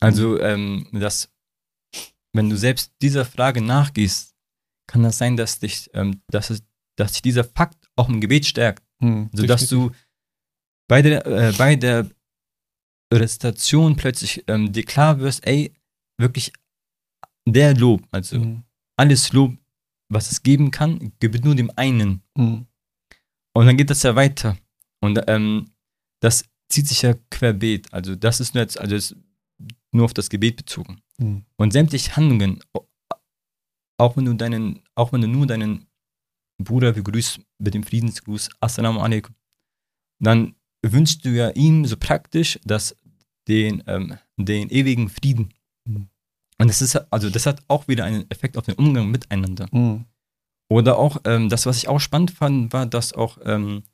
Also, 0.00 0.40
ähm, 0.40 0.88
dass, 0.90 1.30
wenn 2.32 2.50
du 2.50 2.56
selbst 2.56 2.92
dieser 3.00 3.24
Frage 3.24 3.62
nachgehst, 3.62 4.33
kann 4.86 5.02
das 5.02 5.18
sein, 5.18 5.36
dass 5.36 5.58
dich, 5.58 5.90
ähm, 5.94 6.22
dass, 6.28 6.50
es, 6.50 6.62
dass 6.96 7.12
dich 7.12 7.22
dieser 7.22 7.44
Fakt 7.44 7.88
auch 7.96 8.08
im 8.08 8.20
Gebet 8.20 8.46
stärkt. 8.46 8.84
Hm. 9.00 9.30
Sodass 9.32 9.68
du 9.68 9.90
bei 10.88 11.02
der, 11.02 11.26
äh, 11.26 11.52
bei 11.56 11.76
der 11.76 12.08
Rezitation 13.12 13.96
plötzlich 13.96 14.44
ähm, 14.48 14.72
dir 14.72 14.84
klar 14.84 15.18
wirst, 15.20 15.46
ey, 15.46 15.74
wirklich 16.18 16.52
der 17.48 17.74
Lob, 17.74 18.06
also 18.10 18.36
Hm. 18.36 18.64
alles 18.96 19.32
Lob, 19.32 19.56
was 20.10 20.32
es 20.32 20.42
geben 20.42 20.70
kann, 20.70 21.12
gebührt 21.20 21.44
nur 21.44 21.54
dem 21.54 21.70
einen. 21.76 22.22
Hm. 22.36 22.66
Und 23.56 23.66
dann 23.66 23.76
geht 23.76 23.90
das 23.90 24.02
ja 24.02 24.16
weiter. 24.16 24.56
Und 25.00 25.22
ähm, 25.28 25.70
das 26.20 26.44
zieht 26.68 26.88
sich 26.88 27.02
ja 27.02 27.14
querbeet. 27.30 27.92
Also 27.92 28.16
das 28.16 28.40
ist 28.40 28.54
nur 28.54 28.62
jetzt, 28.62 28.78
also 28.80 29.14
nur 29.92 30.04
auf 30.04 30.14
das 30.14 30.28
Gebet 30.28 30.56
bezogen. 30.56 31.00
Mhm. 31.18 31.44
Und 31.56 31.72
sämtliche 31.72 32.16
Handlungen, 32.16 32.60
auch 33.98 34.16
wenn 34.16 34.24
du 34.24 34.34
deinen, 34.34 34.82
auch 34.94 35.12
wenn 35.12 35.20
du 35.20 35.28
nur 35.28 35.46
deinen 35.46 35.86
Bruder 36.62 36.92
begrüßt 36.92 37.40
mit 37.58 37.74
dem 37.74 37.82
Friedensgruß, 37.82 38.50
Assalamu 38.60 39.00
alaikum, 39.00 39.34
dann 40.22 40.54
wünschst 40.84 41.24
du 41.24 41.30
ja 41.30 41.50
ihm 41.50 41.84
so 41.84 41.96
praktisch, 41.96 42.58
dass 42.64 42.96
den, 43.48 43.82
ähm, 43.86 44.18
den 44.36 44.70
ewigen 44.70 45.08
Frieden. 45.08 45.52
Mhm. 45.88 46.08
Und 46.58 46.68
das 46.68 46.82
ist, 46.82 46.96
also 47.12 47.30
das 47.30 47.46
hat 47.46 47.62
auch 47.68 47.88
wieder 47.88 48.04
einen 48.04 48.30
Effekt 48.30 48.56
auf 48.56 48.66
den 48.66 48.76
Umgang 48.76 49.10
miteinander. 49.10 49.68
Mhm. 49.72 50.06
Oder 50.70 50.98
auch, 50.98 51.18
ähm, 51.24 51.48
das, 51.48 51.66
was 51.66 51.76
ich 51.78 51.88
auch 51.88 51.98
spannend 51.98 52.30
fand, 52.30 52.72
war, 52.72 52.86
dass 52.86 53.12
auch 53.12 53.38
ähm, 53.44 53.84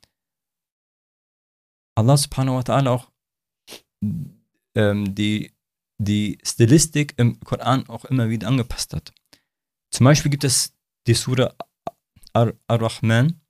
Allah 1.95 2.17
subhanahu 2.17 2.55
wa 2.55 2.61
ta'ala 2.61 2.89
auch 2.89 3.11
ähm, 4.75 5.13
die, 5.13 5.51
die 6.01 6.37
Stilistik 6.43 7.13
im 7.17 7.39
Koran 7.41 7.87
auch 7.89 8.05
immer 8.05 8.29
wieder 8.29 8.47
angepasst 8.47 8.93
hat. 8.93 9.13
Zum 9.91 10.05
Beispiel 10.05 10.31
gibt 10.31 10.43
es 10.43 10.73
die 11.07 11.13
Sura 11.13 11.53
Ar-Rahman. 12.33 13.41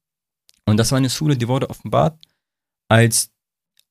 Und 0.65 0.77
das 0.77 0.91
war 0.91 0.97
eine 0.97 1.09
Sura, 1.09 1.35
die 1.35 1.47
wurde 1.47 1.69
offenbart, 1.69 2.19
als, 2.89 3.31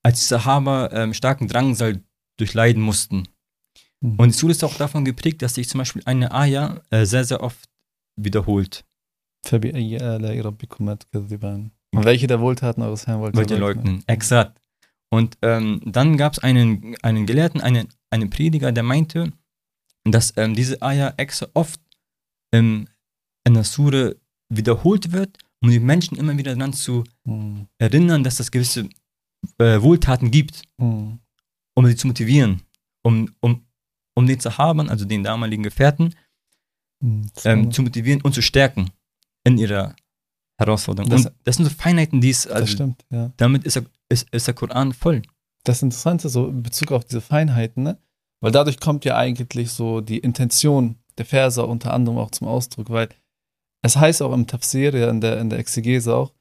als 0.03 0.19
die 0.19 0.25
Sahaba 0.25 0.89
ähm, 0.91 1.13
starken 1.13 1.47
Drangsal 1.47 2.03
durchleiden 2.37 2.81
mussten. 2.81 3.27
Mhm. 4.01 4.15
Und 4.17 4.27
die 4.29 4.37
Sura 4.37 4.51
ist 4.51 4.63
auch 4.63 4.75
davon 4.75 5.05
geprägt, 5.05 5.41
dass 5.41 5.55
sich 5.55 5.69
zum 5.69 5.79
Beispiel 5.79 6.01
eine 6.05 6.31
Aya 6.31 6.81
äh, 6.89 7.05
sehr, 7.05 7.25
sehr 7.25 7.41
oft 7.41 7.69
wiederholt. 8.15 8.85
Äh, 9.45 9.57
Und 11.93 12.05
welche 12.05 12.27
der 12.27 12.39
Wohltaten 12.39 12.83
eures 12.83 13.07
Herrn 13.07 13.21
wollt 13.21 13.35
ihr 13.35 13.57
leugnen? 13.57 13.85
leugnen? 13.85 14.03
Exakt. 14.07 14.61
Und 15.09 15.37
ähm, 15.41 15.81
dann 15.85 16.15
gab 16.17 16.33
es 16.33 16.39
einen, 16.39 16.95
einen 17.01 17.25
Gelehrten, 17.25 17.59
einen, 17.59 17.89
einen 18.09 18.29
Prediger, 18.29 18.71
der 18.71 18.83
meinte, 18.83 19.33
dass 20.05 20.33
ähm, 20.37 20.55
diese 20.55 20.81
Aya 20.81 21.13
extra 21.17 21.47
oft 21.53 21.81
in 22.51 22.87
der 23.47 23.63
Sure 23.63 24.17
wiederholt 24.49 25.11
wird, 25.11 25.37
um 25.63 25.69
die 25.69 25.79
Menschen 25.79 26.17
immer 26.17 26.37
wieder 26.37 26.55
daran 26.55 26.73
zu 26.73 27.03
Mhm. 27.25 27.67
erinnern, 27.79 28.23
dass 28.23 28.39
es 28.39 28.51
gewisse 28.51 28.89
äh, 29.57 29.81
Wohltaten 29.81 30.29
gibt, 30.29 30.61
Mhm. 30.77 31.19
um 31.75 31.85
sie 31.87 31.95
zu 31.95 32.07
motivieren, 32.07 32.61
um, 33.03 33.33
um, 33.39 33.65
um 34.15 34.27
den 34.27 34.39
Sahabern, 34.39 34.89
also 34.89 35.05
den 35.05 35.23
damaligen 35.23 35.63
Gefährten, 35.63 36.13
Mhm. 37.01 37.31
ähm, 37.45 37.71
zu 37.71 37.81
motivieren 37.81 38.21
und 38.21 38.33
zu 38.35 38.41
stärken 38.43 38.91
in 39.43 39.57
ihrer 39.57 39.95
Herausforderung. 40.59 41.09
Das- 41.09 41.25
und 41.25 41.35
das 41.43 41.55
sind 41.55 41.65
so 41.65 41.71
Feinheiten, 41.71 42.21
die 42.21 42.29
es, 42.29 42.43
das 42.43 42.51
also 42.53 42.67
stimmt, 42.67 43.03
ja. 43.09 43.31
damit 43.37 43.63
ist, 43.63 43.77
er, 43.77 43.85
ist, 44.09 44.29
ist 44.31 44.45
der 44.45 44.53
Koran 44.53 44.93
voll. 44.93 45.23
Das 45.63 45.81
Interessante 45.81 46.29
so 46.29 46.47
in 46.49 46.61
Bezug 46.61 46.91
auf 46.91 47.03
diese 47.05 47.21
Feinheiten, 47.21 47.81
ne? 47.83 47.97
weil 48.41 48.51
dadurch 48.51 48.79
kommt 48.79 49.05
ja 49.05 49.15
eigentlich 49.17 49.71
so 49.71 50.01
die 50.01 50.19
Intention 50.19 50.97
der 51.17 51.25
Verse 51.25 51.65
unter 51.65 51.93
anderem 51.93 52.17
auch 52.17 52.31
zum 52.31 52.47
Ausdruck, 52.47 52.89
weil 52.89 53.09
es 53.83 53.97
heißt 53.97 54.21
auch 54.21 54.33
im 54.33 54.47
Tafsir, 54.47 54.93
ja, 54.95 55.09
in 55.09 55.21
der, 55.21 55.39
in 55.39 55.49
der 55.49 55.59
Exegese 55.59 56.15
auch, 56.15 56.33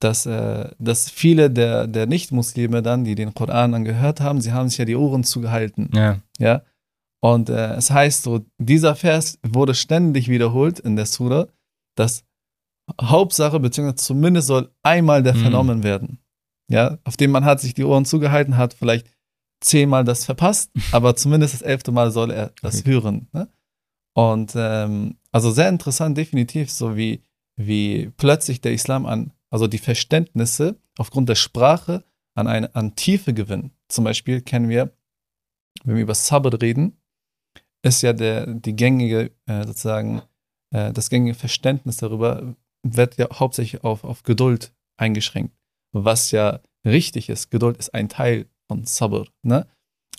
dass, 0.00 0.26
äh, 0.26 0.70
dass 0.78 1.10
viele 1.10 1.50
der, 1.50 1.86
der 1.86 2.06
Nicht-Muslime 2.06 2.82
dann, 2.82 3.04
die 3.04 3.14
den 3.14 3.34
Koran 3.34 3.72
dann 3.72 3.84
gehört 3.84 4.20
haben, 4.20 4.40
sie 4.40 4.52
haben 4.52 4.68
sich 4.68 4.78
ja 4.78 4.84
die 4.84 4.96
Ohren 4.96 5.24
zugehalten. 5.24 5.90
Ja. 5.94 6.20
Ja. 6.38 6.62
Und 7.22 7.48
äh, 7.48 7.74
es 7.74 7.90
heißt 7.90 8.22
so, 8.22 8.44
dieser 8.58 8.94
Vers 8.94 9.38
wurde 9.42 9.74
ständig 9.74 10.28
wiederholt 10.28 10.78
in 10.80 10.96
der 10.96 11.06
Sura, 11.06 11.48
dass 11.96 12.24
Hauptsache, 13.00 13.58
beziehungsweise 13.58 13.96
zumindest 13.96 14.46
soll 14.48 14.70
einmal 14.82 15.22
der 15.22 15.34
Mhm. 15.34 15.38
vernommen 15.40 15.82
werden. 15.82 16.18
Ja, 16.70 16.98
auf 17.04 17.16
dem 17.16 17.30
man 17.30 17.44
hat 17.44 17.60
sich 17.60 17.74
die 17.74 17.84
Ohren 17.84 18.04
zugehalten, 18.04 18.56
hat 18.56 18.74
vielleicht 18.74 19.08
zehnmal 19.60 20.04
das 20.04 20.24
verpasst, 20.24 20.70
aber 20.92 21.16
zumindest 21.16 21.54
das 21.54 21.62
elfte 21.62 21.90
Mal 21.92 22.10
soll 22.10 22.30
er 22.30 22.52
das 22.62 22.80
Okay. 22.80 22.90
hören. 22.92 23.28
Ne? 23.32 23.48
Und 24.16 24.54
ähm, 24.56 25.18
also 25.30 25.50
sehr 25.50 25.68
interessant, 25.68 26.16
definitiv, 26.16 26.70
so 26.70 26.96
wie, 26.96 27.22
wie 27.56 28.10
plötzlich 28.16 28.62
der 28.62 28.72
Islam 28.72 29.04
an, 29.04 29.32
also 29.50 29.66
die 29.66 29.76
Verständnisse 29.76 30.80
aufgrund 30.96 31.28
der 31.28 31.34
Sprache 31.34 32.02
an, 32.34 32.46
eine, 32.46 32.74
an 32.74 32.96
Tiefe 32.96 33.34
gewinnt. 33.34 33.72
Zum 33.88 34.04
Beispiel 34.04 34.40
kennen 34.40 34.70
wir, 34.70 34.96
wenn 35.84 35.96
wir 35.96 36.02
über 36.02 36.14
Sabr 36.14 36.58
reden, 36.62 36.98
ist 37.82 38.00
ja 38.00 38.14
der, 38.14 38.46
die 38.46 38.74
gängige, 38.74 39.32
äh, 39.44 39.66
sozusagen, 39.66 40.22
äh, 40.70 40.94
das 40.94 41.10
gängige 41.10 41.34
Verständnis 41.34 41.98
darüber 41.98 42.56
wird 42.82 43.18
ja 43.18 43.28
hauptsächlich 43.34 43.84
auf, 43.84 44.02
auf 44.02 44.22
Geduld 44.22 44.74
eingeschränkt. 44.96 45.54
Was 45.92 46.30
ja 46.30 46.60
richtig 46.86 47.28
ist. 47.28 47.50
Geduld 47.50 47.76
ist 47.76 47.92
ein 47.92 48.08
Teil 48.08 48.46
von 48.66 48.86
Sabr. 48.86 49.26
Ne? 49.42 49.66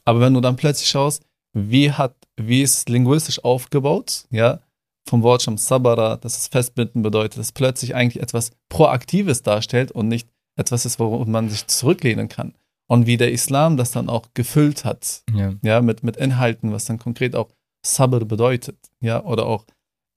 Aber 0.06 0.20
wenn 0.20 0.36
du 0.36 0.42
dann 0.42 0.56
plötzlich 0.56 0.88
schaust, 0.88 1.26
wie 1.54 1.92
hat, 1.92 2.16
wie 2.36 2.62
ist 2.62 2.78
es 2.78 2.86
linguistisch 2.88 3.44
aufgebaut, 3.44 4.26
ja, 4.30 4.60
vom 5.08 5.24
Wortstamm 5.24 5.58
Sabara, 5.58 6.18
dass 6.18 6.38
es 6.38 6.48
festbinden 6.48 7.02
bedeutet, 7.02 7.40
dass 7.40 7.52
plötzlich 7.52 7.96
eigentlich 7.96 8.22
etwas 8.22 8.52
Proaktives 8.70 9.42
darstellt 9.42 9.92
und 9.92 10.08
nicht 10.08 10.28
etwas 10.58 10.86
ist, 10.86 11.00
worauf 11.00 11.26
man 11.28 11.50
sich 11.50 11.66
zurücklehnen 11.68 12.30
kann. 12.30 12.54
Und 12.90 13.06
wie 13.06 13.18
der 13.18 13.32
Islam 13.32 13.78
das 13.78 13.92
dann 13.92 14.10
auch 14.10 14.28
gefüllt 14.34 14.86
hat, 14.86 15.24
Ja. 15.34 15.54
ja, 15.62 15.82
mit, 15.82 16.04
mit 16.04 16.18
Inhalten, 16.18 16.72
was 16.72 16.86
dann 16.86 17.00
konkret 17.00 17.36
auch 17.36 17.50
Sabr 17.86 18.26
bedeutet, 18.26 18.78
ja, 19.02 19.24
oder 19.24 19.46
auch 19.46 19.66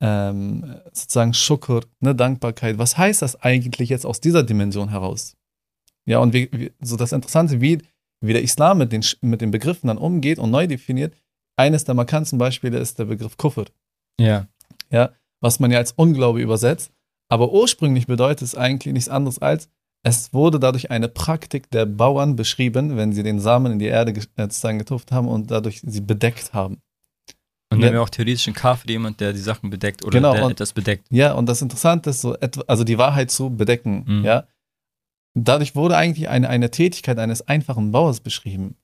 ähm, 0.01 0.77
sozusagen 0.93 1.35
Shukr, 1.35 1.83
ne, 2.01 2.15
Dankbarkeit. 2.15 2.79
Was 2.79 2.97
heißt 2.97 3.23
das 3.23 3.37
eigentlich 3.43 3.91
jetzt 3.91 4.07
aus 4.07 4.21
dieser 4.21 4.43
Dimension 4.43 4.89
heraus? 4.89 5.37
Ja, 6.07 6.19
und 6.19 6.33
wie, 6.33 6.49
wie, 6.53 6.73
so 6.81 6.97
das 6.97 7.13
Interessante, 7.13 7.61
wie, 7.61 7.83
wie 8.21 8.33
der 8.33 8.43
Islam 8.43 8.79
mit 8.79 8.93
den, 8.93 9.05
mit 9.23 9.41
den 9.41 9.51
Begriffen 9.51 9.89
dann 9.89 9.99
umgeht 9.99 10.39
und 10.39 10.51
neu 10.51 10.67
definiert. 10.67 11.15
Eines 11.57 11.85
der 11.85 11.95
markanten 11.95 12.39
Beispiele 12.39 12.79
ist 12.79 12.99
der 12.99 13.05
Begriff 13.07 13.37
Kufr, 13.37 13.67
Ja. 14.19 14.47
was 15.41 15.61
man 15.61 15.71
ja 15.71 15.79
als 15.79 15.93
Unglaube 15.93 16.41
übersetzt. 16.41 16.91
Aber 17.31 17.53
ursprünglich 17.53 18.07
bedeutet 18.07 18.43
es 18.43 18.55
eigentlich 18.55 18.93
nichts 18.93 19.09
anderes 19.09 19.39
als, 19.39 19.69
es 20.03 20.33
wurde 20.33 20.59
dadurch 20.59 20.91
eine 20.91 21.09
Praktik 21.09 21.71
der 21.71 21.85
Bauern 21.87 22.35
beschrieben, 22.35 22.97
wenn 22.97 23.13
sie 23.13 23.23
den 23.23 23.39
Samen 23.39 23.73
in 23.73 23.79
die 23.79 23.87
Erde 23.87 24.13
äh, 24.13 24.23
sozusagen 24.43 24.79
getupft 24.79 25.13
haben 25.13 25.29
und 25.29 25.51
dadurch 25.51 25.81
sie 25.85 26.01
bedeckt 26.01 26.53
haben. 26.55 26.81
Und 27.73 27.79
Ja. 27.81 27.87
dann 27.87 27.93
wäre 27.95 28.03
auch 28.03 28.09
theoretisch 28.09 28.49
ein 28.49 28.55
Kafir 28.55 28.91
jemand, 28.93 29.21
der 29.21 29.33
die 29.33 29.39
Sachen 29.39 29.71
bedeckt 29.71 30.03
oder 30.05 30.19
Genau, 30.19 30.33
der 30.33 30.45
und- 30.47 30.53
etwas 30.53 30.73
bedeckt. 30.73 31.07
Ja, 31.11 31.35
und 31.35 31.47
das 31.47 31.61
Interessante 31.63 32.11
ist 32.11 32.23
so, 32.23 32.35
also 32.67 32.83
die 32.85 32.99
Wahrheit 32.99 33.31
zu 33.31 33.51
bedecken, 33.51 34.05
Mhm. 34.07 34.25
ja. 34.25 34.45
Dadurch 35.35 35.77
wurde 35.77 35.97
eigentlich 35.97 36.29
eine, 36.29 36.49
eine 36.49 36.71
Tätigkeit 36.71 37.19
eines 37.19 37.47
einfachen 37.47 37.93
Bauers 37.93 38.21
beschrieben. 38.21 38.77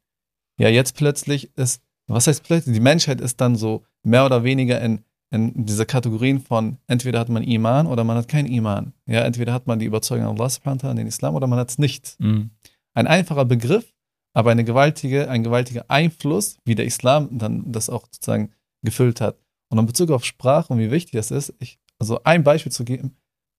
Ja, 0.59 0.69
jetzt 0.69 0.97
plötzlich 0.97 1.57
ist, 1.57 1.83
was 2.07 2.27
heißt 2.27 2.45
plötzlich? 2.45 2.75
Die 2.75 2.81
Menschheit 2.81 3.21
ist 3.21 3.41
dann 3.41 3.57
so 3.57 3.85
mehr 4.03 4.25
oder 4.25 4.45
weniger 4.45 4.81
in, 4.81 5.03
in 5.31 5.67
diese 5.67 5.87
Kategorien 5.87 6.41
von 6.41 6.79
entweder 6.87 7.19
hat 7.19 7.29
man 7.29 7.43
Iman 7.43 7.87
oder 7.87 8.05
man 8.05 8.17
hat 8.17 8.29
kein 8.29 8.47
Iman. 8.47 8.93
Ja, 9.07 9.23
entweder 9.23 9.53
hat 9.53 9.67
man 9.67 9.79
die 9.79 9.87
Überzeugung 9.87 10.27
an 10.27 10.37
Allah 10.37 10.49
subhanahu 10.49 10.87
an 10.87 10.97
den 10.97 11.09
Islam 11.09 11.35
oder 11.35 11.47
man 11.47 11.59
hat 11.59 11.71
es 11.71 11.79
nicht. 11.79 12.17
Mhm. 12.21 12.51
Ein 12.95 13.07
einfacher 13.07 13.45
Begriff, 13.45 13.93
aber 14.33 14.53
eine 14.53 14.65
gewaltige, 14.65 15.29
ein 15.29 15.43
gewaltiger 15.43 15.87
Einfluss, 15.89 16.59
wie 16.65 16.75
der 16.75 16.87
Islam 16.87 17.39
dann 17.39 17.73
das 17.73 17.91
auch 17.91 18.07
sozusagen 18.11 18.53
gefüllt 18.83 19.21
hat. 19.21 19.37
Und 19.69 19.79
in 19.79 19.87
Bezug 19.87 20.11
auf 20.11 20.25
Sprache 20.25 20.73
und 20.73 20.79
wie 20.79 20.91
wichtig 20.91 21.13
das 21.13 21.31
ist, 21.31 21.53
ich, 21.59 21.79
also 21.99 22.23
ein 22.23 22.45
Beispiel 22.45 22.71
zu 22.71 22.85
geben, 22.85 23.17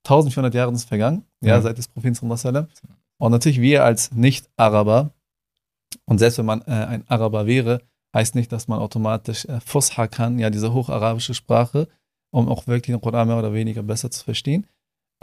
1400 0.10 0.54
Jahre 0.54 0.76
sind 0.76 0.88
vergangen, 0.88 1.24
ja, 1.42 1.56
Ja. 1.56 1.62
seit 1.62 1.78
des 1.78 1.88
Propheten 1.88 2.30
wasallam. 2.30 2.68
Und 3.20 3.32
natürlich 3.32 3.60
wir 3.62 3.84
als 3.84 4.12
Nicht-Araber, 4.12 5.12
und 6.06 6.20
selbst 6.20 6.38
wenn 6.38 6.46
man 6.46 6.62
äh, 6.62 6.72
ein 6.72 7.04
Araber 7.08 7.46
wäre, 7.46 7.82
heißt 8.16 8.36
nicht, 8.36 8.52
dass 8.52 8.68
man 8.68 8.80
automatisch 8.80 9.46
äh, 9.46 9.60
Fusha 9.60 10.08
kann, 10.08 10.40
ja, 10.40 10.50
diese 10.50 10.74
hocharabische 10.74 11.34
Sprache, 11.34 11.88
um 12.32 12.48
auch 12.48 12.68
wirklich 12.68 12.94
den 12.96 13.02
Koran 13.02 13.28
mehr 13.28 13.38
oder 13.40 13.54
weniger 13.54 13.84
besser 13.84 14.10
zu 14.12 14.24
verstehen. 14.24 14.66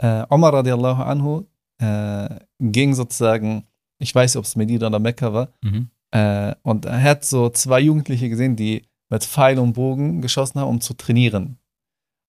Äh, 0.01 0.25
Omar 0.29 0.53
radiallahu 0.53 1.01
anhu 1.03 1.43
äh, 1.81 2.29
ging 2.59 2.93
sozusagen, 2.93 3.65
ich 3.99 4.13
weiß 4.13 4.33
nicht, 4.33 4.39
ob 4.39 4.45
es 4.45 4.55
Medina 4.55 4.87
oder 4.87 4.99
Mekka 4.99 5.33
war, 5.33 5.49
Mhm. 5.63 5.89
äh, 6.11 6.53
und 6.63 6.85
er 6.85 7.01
hat 7.01 7.25
so 7.25 7.49
zwei 7.49 7.79
Jugendliche 7.81 8.29
gesehen, 8.29 8.55
die 8.55 8.83
mit 9.09 9.23
Pfeil 9.23 9.59
und 9.59 9.73
Bogen 9.73 10.21
geschossen 10.21 10.59
haben, 10.59 10.69
um 10.69 10.81
zu 10.81 10.93
trainieren. 10.95 11.57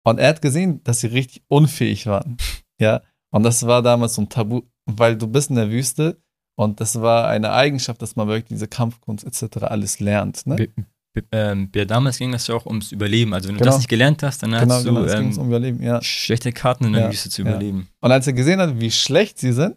Und 0.09 0.19
er 0.19 0.29
hat 0.29 0.41
gesehen, 0.41 0.81
dass 0.83 0.99
sie 1.01 1.07
richtig 1.07 1.43
unfähig 1.47 2.05
waren. 2.07 2.37
Ja. 2.81 3.01
Und 3.31 3.43
das 3.43 3.67
war 3.67 3.81
damals 3.81 4.15
so 4.15 4.21
ein 4.21 4.29
Tabu, 4.29 4.61
weil 4.85 5.17
du 5.17 5.27
bist 5.27 5.49
in 5.49 5.57
der 5.57 5.69
Wüste 5.69 6.17
und 6.57 6.79
das 6.79 7.01
war 7.01 7.27
eine 7.27 7.51
Eigenschaft, 7.51 8.01
dass 8.01 8.15
man 8.15 8.29
wirklich 8.29 8.45
diese 8.45 8.69
Kampfkunst 8.69 9.25
etc. 9.25 9.63
alles 9.63 9.99
lernt. 9.99 10.47
Ne? 10.47 10.69
Be- 11.13 11.25
ähm, 11.33 11.69
ja, 11.75 11.83
damals 11.83 12.17
ging 12.19 12.33
es 12.33 12.47
ja 12.47 12.55
auch 12.55 12.65
ums 12.65 12.93
Überleben. 12.93 13.33
Also 13.33 13.49
wenn 13.49 13.55
du 13.55 13.59
Genau. 13.59 13.71
das 13.71 13.79
nicht 13.79 13.89
gelernt 13.89 14.23
hast, 14.23 14.41
dann 14.43 14.51
Genau, 14.51 14.75
hast 14.75 14.85
du 14.85 14.93
genau, 14.95 15.05
ähm, 15.07 15.23
ums 15.25 15.37
Überleben, 15.37 15.83
ja. 15.83 16.01
schlechte 16.01 16.53
Karten 16.53 16.85
in 16.85 16.93
der 16.93 17.01
Ja, 17.03 17.11
Wüste 17.11 17.29
zu 17.29 17.41
überleben. 17.41 17.89
Und 17.99 18.11
als 18.13 18.25
er 18.27 18.33
gesehen 18.33 18.61
hat, 18.61 18.79
wie 18.79 18.91
schlecht 18.91 19.37
sie 19.39 19.51
sind, 19.51 19.75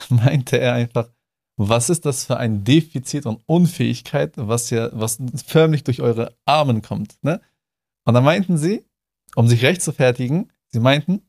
meinte 0.10 0.58
er 0.60 0.74
einfach, 0.74 1.08
was 1.56 1.88
ist 1.88 2.04
das 2.04 2.26
für 2.26 2.36
ein 2.36 2.64
Defizit 2.64 3.24
und 3.24 3.40
Unfähigkeit, 3.46 4.32
was 4.36 4.68
ja, 4.68 4.90
was 4.92 5.16
förmlich 5.46 5.84
durch 5.84 6.02
eure 6.02 6.34
Armen 6.44 6.82
kommt, 6.82 7.14
ne? 7.22 7.40
Und 8.04 8.12
dann 8.12 8.24
meinten 8.24 8.58
sie, 8.58 8.84
um 9.36 9.48
sich 9.48 9.62
recht 9.64 9.82
zu 9.82 9.92
fertigen, 9.92 10.50
sie 10.68 10.80
meinten, 10.80 11.22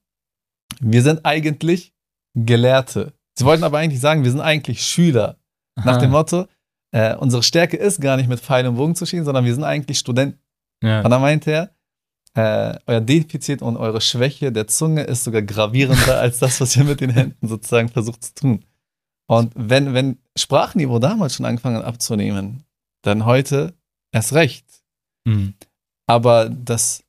wir 0.80 1.02
sind 1.02 1.26
eigentlich 1.26 1.94
Gelehrte. 2.36 3.14
Sie 3.38 3.46
wollten 3.46 3.64
aber 3.64 3.80
eigentlich 3.80 4.02
sagen, 4.02 4.24
wir 4.24 4.32
sind 4.32 4.42
eigentlich 4.42 4.86
Schüler. 4.86 5.38
Nach 5.76 5.94
Aha. 5.94 5.98
dem 5.98 6.12
Motto, 6.12 6.48
äh, 6.92 7.16
unsere 7.16 7.44
Stärke 7.44 7.78
ist 7.78 8.02
gar 8.02 8.18
nicht 8.18 8.30
mit 8.30 8.40
Pfeil 8.40 8.68
und 8.68 8.76
Bogen 8.76 8.96
zu 8.96 9.06
schießen, 9.06 9.26
sondern 9.26 9.46
wir 9.46 9.54
sind 9.54 9.64
eigentlich 9.64 10.00
Studenten. 10.00 10.40
Ja. 10.84 11.02
Und 11.02 11.10
dann 11.10 11.22
meinte 11.22 11.52
er, 11.52 11.76
äh, 12.36 12.80
euer 12.88 13.02
Defizit 13.02 13.62
und 13.62 13.78
eure 13.78 14.02
Schwäche 14.02 14.52
der 14.52 14.68
Zunge 14.68 15.04
ist 15.04 15.24
sogar 15.24 15.42
gravierender 15.42 16.20
als 16.20 16.40
das, 16.40 16.60
was 16.62 16.76
ihr 16.76 16.84
mit 16.84 17.02
den 17.02 17.12
Händen 17.12 17.48
sozusagen 17.48 17.90
versucht 17.90 18.24
zu 18.24 18.34
tun. 18.34 18.66
Und 19.28 19.54
wenn, 19.56 19.94
wenn 19.94 20.18
Sprachniveau 20.38 21.00
damals 21.00 21.36
schon 21.36 21.46
angefangen 21.46 21.78
hat 21.78 21.86
abzunehmen, 21.86 22.66
dann 23.04 23.26
heute 23.26 23.74
erst 24.12 24.34
recht. 24.34 24.66
Mhm. 25.26 25.54
Aber 26.08 26.50
das, 26.50 27.03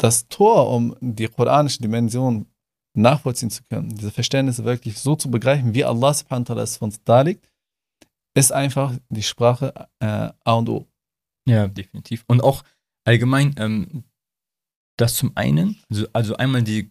das 0.00 0.28
Tor, 0.28 0.70
um 0.70 0.96
die 1.00 1.28
koranische 1.28 1.80
Dimension 1.82 2.46
nachvollziehen 2.96 3.50
zu 3.50 3.62
können, 3.64 3.90
diese 3.90 4.10
Verständnisse 4.10 4.64
wirklich 4.64 4.98
so 4.98 5.14
zu 5.14 5.30
begreifen, 5.30 5.74
wie 5.74 5.84
Allah 5.84 6.12
subhanahu 6.14 6.48
wa 6.48 6.54
ta'ala 6.54 6.62
es 6.62 6.76
für 6.78 6.84
uns 6.84 7.02
darlegt, 7.04 7.48
ist 8.34 8.52
einfach 8.52 8.94
die 9.08 9.22
Sprache 9.22 9.88
äh, 10.00 10.30
A 10.44 10.52
und 10.54 10.68
O. 10.68 10.86
Ja, 11.48 11.68
definitiv. 11.68 12.24
Und 12.26 12.42
auch 12.42 12.64
allgemein, 13.04 13.54
ähm, 13.58 14.04
das 14.96 15.14
zum 15.16 15.32
einen, 15.36 15.78
also, 15.90 16.06
also 16.12 16.36
einmal 16.36 16.62
die 16.62 16.90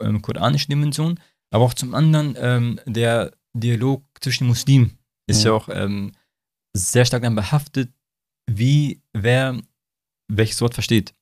ähm, 0.00 0.20
koranische 0.22 0.68
Dimension, 0.68 1.20
aber 1.52 1.64
auch 1.64 1.74
zum 1.74 1.94
anderen 1.94 2.34
ähm, 2.38 2.80
der 2.86 3.32
Dialog 3.56 4.02
zwischen 4.20 4.46
Muslimen 4.46 4.98
ist 5.28 5.44
ja, 5.44 5.50
Ja. 5.50 5.56
auch 5.56 5.68
ähm, 5.70 6.12
sehr 6.76 7.04
stark 7.04 7.22
dann 7.22 7.34
behaftet, 7.36 7.92
wie 8.50 9.00
wer 9.12 9.60
welches 10.28 10.60
Wort 10.60 10.74
versteht. 10.74 11.14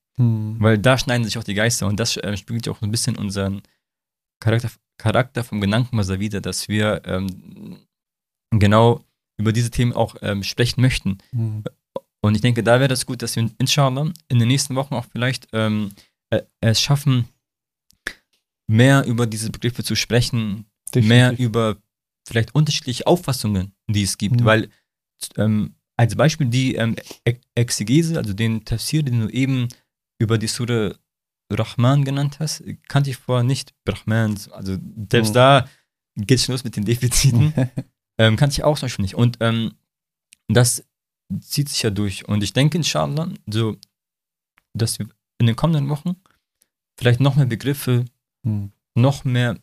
Weil 0.61 0.79
da 0.79 0.99
schneiden 0.99 1.25
sich 1.25 1.39
auch 1.39 1.45
die 1.45 1.55
Geister 1.55 1.87
und 1.87 1.99
das 1.99 2.17
äh, 2.17 2.37
spiegelt 2.37 2.67
ja 2.67 2.73
auch 2.73 2.83
ein 2.83 2.91
bisschen 2.91 3.17
unseren 3.17 3.63
Charakter, 4.41 4.71
Charakter 4.99 5.45
vom 5.45 5.61
Gedankenwasser 5.61 6.21
wider, 6.21 6.41
dass 6.41 6.69
wir 6.69 7.03
ähm, 7.05 7.79
genau 8.51 9.05
über 9.39 9.53
diese 9.53 9.71
Themen 9.71 9.93
auch 9.93 10.17
ähm, 10.21 10.43
sprechen 10.43 10.81
möchten. 10.81 11.19
Hm. 11.31 11.65
Und 12.25 12.35
ich 12.35 12.41
denke, 12.41 12.63
da 12.63 12.79
wäre 12.79 12.89
das 12.89 13.07
gut, 13.07 13.23
dass 13.23 13.37
wir 13.37 13.51
inshallah 13.59 14.13
in 14.29 14.39
den 14.39 14.49
nächsten 14.49 14.75
Wochen 14.77 14.95
auch 14.95 15.07
vielleicht 15.11 15.49
ähm, 15.53 15.93
äh, 16.31 16.43
es 16.61 16.81
schaffen, 16.81 17.27
mehr 18.69 19.05
über 19.05 19.27
diese 19.27 19.51
Begriffe 19.51 19.83
zu 19.83 19.97
sprechen, 19.97 20.67
mehr 20.95 21.31
Definitiv. 21.31 21.47
über 21.47 21.77
vielleicht 22.27 22.55
unterschiedliche 22.55 23.07
Auffassungen, 23.07 23.75
die 23.89 24.03
es 24.03 24.19
gibt. 24.19 24.41
Mhm. 24.41 24.45
Weil 24.45 24.71
ähm, 25.37 25.75
als 25.97 26.15
Beispiel 26.15 26.47
die 26.47 26.77
ähm, 26.77 26.97
Exegese, 27.55 28.17
also 28.19 28.33
den 28.33 28.65
Tafsir, 28.65 29.03
den 29.03 29.21
du 29.21 29.29
eben 29.29 29.69
über 30.23 30.39
die 30.39 30.47
Surah 30.47 30.95
Rahman 31.53 32.05
genannt 32.05 32.39
hast, 32.39 32.63
kannte 32.89 33.11
ich 33.11 33.17
vorher 33.17 33.43
nicht. 33.45 33.75
Rahman, 33.87 34.39
also 34.53 34.79
selbst 35.11 35.31
Mhm. 35.31 35.35
da 35.35 35.69
geht 36.17 36.39
es 36.39 36.45
schon 36.45 36.53
los 36.55 36.65
mit 36.65 36.77
den 36.77 36.85
Defiziten. 36.85 37.53
ähm, 38.19 38.37
kannte 38.37 38.55
ich 38.55 38.65
auch 38.65 38.79
zum 38.79 38.87
Beispiel 38.87 39.03
nicht. 39.03 39.17
Und 39.17 39.39
ähm, 39.41 39.75
das 40.49 40.85
zieht 41.41 41.69
sich 41.69 41.83
ja 41.83 41.91
durch. 41.91 42.27
Und 42.29 42.43
ich 42.43 42.53
denke, 42.53 42.79
inshallah, 42.79 43.29
so, 43.51 43.77
dass 44.75 44.99
wir 44.99 45.09
in 45.39 45.47
den 45.47 45.57
kommenden 45.57 45.89
Wochen 45.89 46.17
vielleicht 46.99 47.21
noch 47.21 47.35
mehr 47.37 47.47
Begriffe, 47.47 48.05
Hm. 48.47 48.73
noch 48.97 49.25
mehr, 49.25 49.59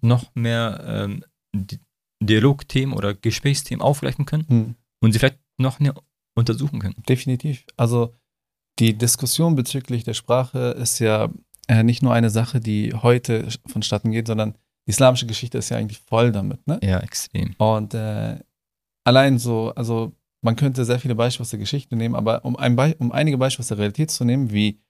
noch 0.00 0.34
mehr 0.34 0.82
ähm, 0.86 1.24
Di- 1.54 1.80
Dialogthemen 2.22 2.94
oder 2.96 3.14
Gesprächsthemen 3.14 3.82
aufgreifen 3.82 4.26
können 4.26 4.48
Hm. 4.48 4.74
und 5.00 5.12
sie 5.12 5.18
vielleicht 5.18 5.38
noch 5.58 5.78
mehr 5.80 5.94
untersuchen 6.36 6.80
können. 6.80 6.96
Definitiv. 7.08 7.64
Also 7.76 8.14
die 8.78 8.96
Diskussion 8.96 9.54
bezüglich 9.54 10.04
der 10.04 10.14
Sprache 10.14 10.76
ist 10.78 10.98
ja 10.98 11.30
äh, 11.68 11.82
nicht 11.82 12.02
nur 12.02 12.12
eine 12.12 12.30
Sache, 12.30 12.60
die 12.60 12.92
heute 12.94 13.48
vonstatten 13.66 14.10
geht, 14.10 14.26
sondern 14.26 14.54
die 14.86 14.90
islamische 14.90 15.26
Geschichte 15.26 15.58
ist 15.58 15.70
ja 15.70 15.76
eigentlich 15.76 16.00
voll 16.00 16.32
damit. 16.32 16.66
Ne? 16.66 16.78
Ja, 16.82 16.98
extrem. 17.00 17.54
Und 17.58 17.94
äh, 17.94 18.38
allein 19.04 19.38
so, 19.38 19.72
also 19.74 20.12
man 20.42 20.56
könnte 20.56 20.84
sehr 20.84 20.98
viele 20.98 21.14
Beispiele 21.14 21.42
aus 21.42 21.50
der 21.50 21.58
Geschichte 21.58 21.96
nehmen, 21.96 22.14
aber 22.14 22.44
um, 22.44 22.56
ein 22.56 22.76
Be 22.76 22.94
um 22.98 23.12
einige 23.12 23.38
Beispiele 23.38 23.62
aus 23.62 23.68
der 23.68 23.78
Realität 23.78 24.10
zu 24.10 24.24
nehmen, 24.24 24.50
wie 24.52 24.80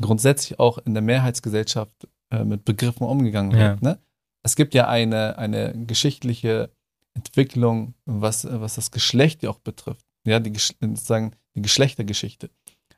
grundsätzlich 0.00 0.58
auch 0.58 0.78
in 0.78 0.94
der 0.94 1.02
Mehrheitsgesellschaft 1.02 2.08
äh, 2.30 2.44
mit 2.44 2.64
Begriffen 2.64 3.06
umgegangen 3.06 3.52
wird. 3.52 3.82
Ne? 3.82 3.98
Es 4.42 4.56
gibt 4.56 4.74
ja 4.74 4.88
eine, 4.88 5.38
eine 5.38 5.72
geschichtliche 5.86 6.70
Entwicklung, 7.14 7.94
was, 8.04 8.46
was 8.50 8.74
das 8.74 8.90
Geschlecht 8.90 9.42
ja 9.42 9.50
auch 9.50 9.60
betrifft. 9.60 10.04
Ja, 10.24 10.40
die, 10.40 10.52
sozusagen 10.58 11.32
die 11.54 11.62
Geschlechtergeschichte. 11.62 12.50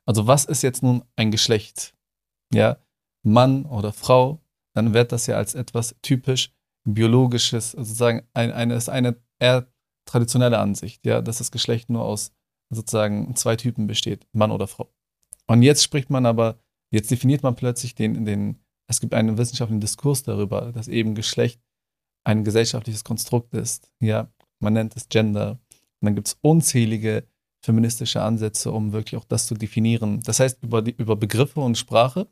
Also 0.06 0.26
was 0.26 0.44
ist 0.44 0.62
jetzt 0.62 0.82
nun 0.82 1.04
ein 1.16 1.30
Geschlecht? 1.30 1.94
Ja, 2.52 2.78
Mann 3.22 3.64
oder 3.64 3.92
Frau, 3.92 4.40
dann 4.74 4.94
wird 4.94 5.12
das 5.12 5.26
ja 5.26 5.36
als 5.36 5.54
etwas 5.54 5.96
typisch 6.02 6.52
biologisches, 6.86 7.72
sozusagen 7.72 8.22
ein, 8.34 8.52
eine 8.52 8.74
ist 8.74 8.88
eine 8.88 9.16
eher 9.38 9.66
traditionelle 10.04 10.58
Ansicht, 10.58 11.06
ja, 11.06 11.22
dass 11.22 11.38
das 11.38 11.50
Geschlecht 11.50 11.88
nur 11.88 12.04
aus 12.04 12.32
sozusagen 12.70 13.34
zwei 13.36 13.56
Typen 13.56 13.86
besteht, 13.86 14.26
Mann 14.32 14.50
oder 14.50 14.66
Frau. 14.66 14.92
Und 15.46 15.62
jetzt 15.62 15.82
spricht 15.82 16.10
man 16.10 16.26
aber, 16.26 16.58
jetzt 16.90 17.10
definiert 17.10 17.42
man 17.42 17.56
plötzlich 17.56 17.94
den, 17.94 18.24
den 18.24 18.60
es 18.86 19.00
gibt 19.00 19.14
einen 19.14 19.38
wissenschaftlichen 19.38 19.80
Diskurs 19.80 20.22
darüber, 20.22 20.72
dass 20.72 20.88
eben 20.88 21.14
Geschlecht 21.14 21.60
ein 22.24 22.44
gesellschaftliches 22.44 23.04
Konstrukt 23.04 23.54
ist. 23.54 23.90
Ja, 24.00 24.30
man 24.60 24.74
nennt 24.74 24.96
es 24.96 25.08
Gender. 25.08 25.58
Und 26.00 26.06
dann 26.06 26.14
gibt 26.14 26.28
es 26.28 26.38
unzählige 26.42 27.26
feministische 27.64 28.22
Ansätze, 28.22 28.70
um 28.70 28.92
wirklich 28.92 29.16
auch 29.20 29.24
das 29.24 29.46
zu 29.46 29.54
definieren. 29.54 30.20
Das 30.24 30.38
heißt, 30.40 30.62
über, 30.62 30.82
die, 30.82 30.92
über 30.96 31.16
Begriffe 31.16 31.60
und 31.60 31.76
Sprache 31.78 32.28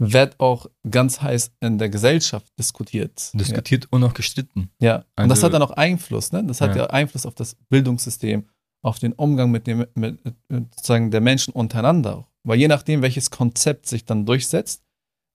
wird 0.00 0.38
auch 0.38 0.66
ganz 0.88 1.20
heiß 1.20 1.50
in 1.60 1.78
der 1.78 1.88
Gesellschaft 1.88 2.46
diskutiert. 2.58 3.30
Diskutiert 3.34 3.88
und 3.90 4.04
auch 4.04 4.14
gestritten. 4.14 4.70
Ja, 4.80 4.98
und 5.16 5.28
das 5.28 5.38
Also- 5.38 5.46
hat 5.46 5.54
dann 5.54 5.62
auch 5.62 5.72
Einfluss, 5.72 6.30
ne? 6.30 6.44
Das 6.44 6.60
hat 6.60 6.70
ja. 6.76 6.82
Ja. 6.84 6.90
Einfluss 6.90 7.26
auf 7.26 7.34
das 7.34 7.56
Bildungssystem, 7.68 8.46
auf 8.82 9.00
den 9.00 9.12
Umgang 9.14 9.50
mit 9.50 9.66
dem, 9.66 9.86
mit, 9.94 10.24
mit 10.24 10.36
sozusagen 10.48 11.10
der 11.10 11.20
Menschen 11.20 11.52
untereinander 11.52 12.18
auch. 12.18 12.28
Weil 12.44 12.60
je 12.60 12.68
nachdem, 12.68 13.02
welches 13.02 13.30
Konzept 13.30 13.86
sich 13.86 14.04
dann 14.04 14.24
durchsetzt, 14.24 14.84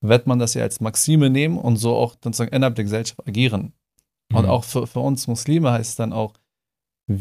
wird 0.01 0.27
man 0.27 0.39
das 0.39 0.53
ja 0.53 0.63
als 0.63 0.79
Maxime 0.79 1.29
nehmen 1.29 1.57
und 1.57 1.75
so 1.75 1.95
auch 1.95 2.15
sozusagen 2.23 2.53
innerhalb 2.53 2.75
der 2.75 2.85
Gesellschaft 2.85 3.27
agieren. 3.27 3.73
Und 4.33 4.43
Mhm. 4.43 4.49
auch 4.49 4.63
für, 4.63 4.87
für 4.87 5.01
uns 5.01 5.27
Muslime 5.27 5.71
heißt 5.71 5.89
es 5.91 5.95
dann 5.97 6.13
auch, 6.13 6.33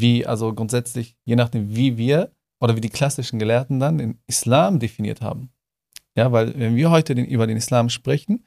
wie, 0.00 0.26
also 0.26 0.52
grundsätzlich, 0.54 1.16
je 1.24 1.36
nachdem, 1.36 1.74
wie 1.74 1.96
wir 1.96 2.32
oder 2.60 2.76
wie 2.76 2.80
die 2.80 2.90
klassischen 2.90 3.38
Gelehrten 3.38 3.80
dann 3.80 3.98
den 3.98 4.18
Islam 4.26 4.78
definiert 4.78 5.20
haben. 5.20 5.50
Ja, 6.16 6.30
weil 6.30 6.58
wenn 6.58 6.76
wir 6.76 6.90
heute 6.90 7.14
den, 7.14 7.24
über 7.24 7.46
den 7.46 7.56
Islam 7.56 7.88
sprechen, 7.88 8.46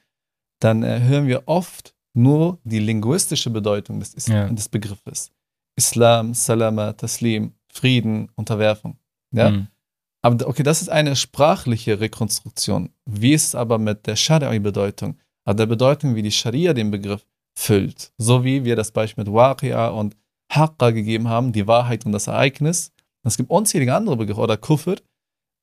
dann 0.59 0.83
äh, 0.83 1.01
hören 1.01 1.27
wir 1.27 1.43
oft 1.47 1.95
nur 2.13 2.59
die 2.63 2.79
linguistische 2.79 3.49
Bedeutung 3.49 3.99
des, 3.99 4.13
Is 4.13 4.27
Ja. 4.27 4.47
des 4.47 4.69
Begriffes. 4.69 5.31
Islam, 5.75 6.33
Salama, 6.33 6.93
Taslim, 6.93 7.53
Frieden, 7.67 8.29
Unterwerfung. 8.35 8.97
Ja? 9.31 9.51
Mhm. 9.51 9.67
Aber 10.21 10.47
okay, 10.47 10.63
das 10.63 10.81
ist 10.81 10.89
eine 10.89 11.15
sprachliche 11.15 11.99
Rekonstruktion. 11.99 12.89
Wie 13.05 13.33
ist 13.33 13.47
es 13.47 13.55
aber 13.55 13.77
mit 13.77 14.07
der 14.07 14.15
Scharia-Bedeutung? 14.15 15.17
Also 15.43 15.57
der 15.57 15.65
Bedeutung, 15.67 16.15
wie 16.15 16.23
die 16.23 16.31
Scharia 16.31 16.73
den 16.73 16.89
Begriff 16.89 17.25
füllt. 17.57 18.11
So 18.17 18.43
wie 18.43 18.63
wir 18.63 18.75
das 18.75 18.91
Beispiel 18.91 19.23
mit 19.23 19.33
Waqi'a 19.33 19.89
und 19.89 20.15
Haqqa 20.51 20.91
gegeben 20.91 21.27
haben, 21.27 21.51
die 21.51 21.67
Wahrheit 21.67 22.05
und 22.05 22.11
das 22.11 22.27
Ereignis. 22.27 22.91
Es 23.23 23.37
gibt 23.37 23.49
unzählige 23.49 23.95
andere 23.95 24.17
Begriffe 24.17 24.41
oder 24.41 24.57
Kufr. 24.57 24.95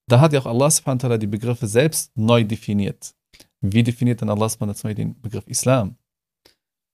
Da 0.09 0.21
hat 0.21 0.33
ja 0.33 0.41
auch 0.41 0.47
Allah 0.47 0.71
subhanahu 0.71 1.03
wa 1.03 1.15
ta'ala 1.15 1.19
die 1.19 1.29
Begriffe 1.29 1.67
selbst 1.67 2.11
neu 2.17 2.45
definiert. 2.45 3.15
Wie 3.61 3.83
definiert 3.83 4.21
dann 4.21 4.31
Allah 4.31 4.49
subhanahu 4.49 4.75
wa 4.75 4.81
ta'ala 4.89 4.95
den 4.95 5.21
Begriff 5.21 5.47
Islam? 5.47 5.97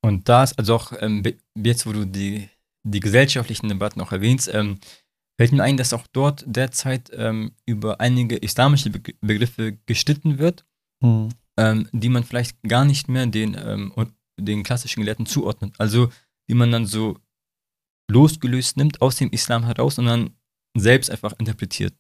Und 0.03 0.29
da 0.29 0.45
ist 0.45 0.59
also 0.59 0.75
auch, 0.77 0.93
ähm, 1.01 1.23
jetzt 1.57 1.87
wo 1.87 1.93
du 1.93 2.05
die, 2.05 2.49
die 2.85 3.01
gesellschaftlichen 3.01 3.69
Debatten 3.69 4.01
auch 4.01 4.13
erwähnst, 4.13 4.53
ähm, 4.53 4.79
fällt 5.41 5.53
mir 5.53 5.63
ein, 5.63 5.77
dass 5.77 5.93
auch 5.93 6.07
dort 6.13 6.45
derzeit 6.47 7.11
ähm, 7.15 7.53
über 7.65 8.01
einige 8.01 8.37
islamische 8.37 8.91
Be 8.91 9.01
Begriffe 9.21 9.79
gestritten 9.87 10.39
wird, 10.39 10.65
Hm. 11.03 11.29
ähm, 11.57 11.89
die 11.93 12.09
man 12.09 12.25
vielleicht 12.25 12.61
gar 12.63 12.85
nicht 12.85 13.09
mehr 13.09 13.27
den, 13.27 13.57
ähm, 13.59 13.93
den 14.39 14.63
klassischen 14.63 15.01
Gelehrten 15.01 15.27
zuordnet. 15.27 15.75
Also 15.79 16.11
die 16.49 16.55
man 16.55 16.73
dann 16.73 16.87
so 16.87 17.19
losgelöst 18.11 18.77
nimmt 18.77 19.01
aus 19.03 19.17
dem 19.17 19.31
Islam 19.31 19.65
heraus 19.65 19.99
und 19.99 20.07
dann 20.07 20.31
selbst 20.77 21.11
einfach 21.11 21.33
interpretiert, 21.39 21.95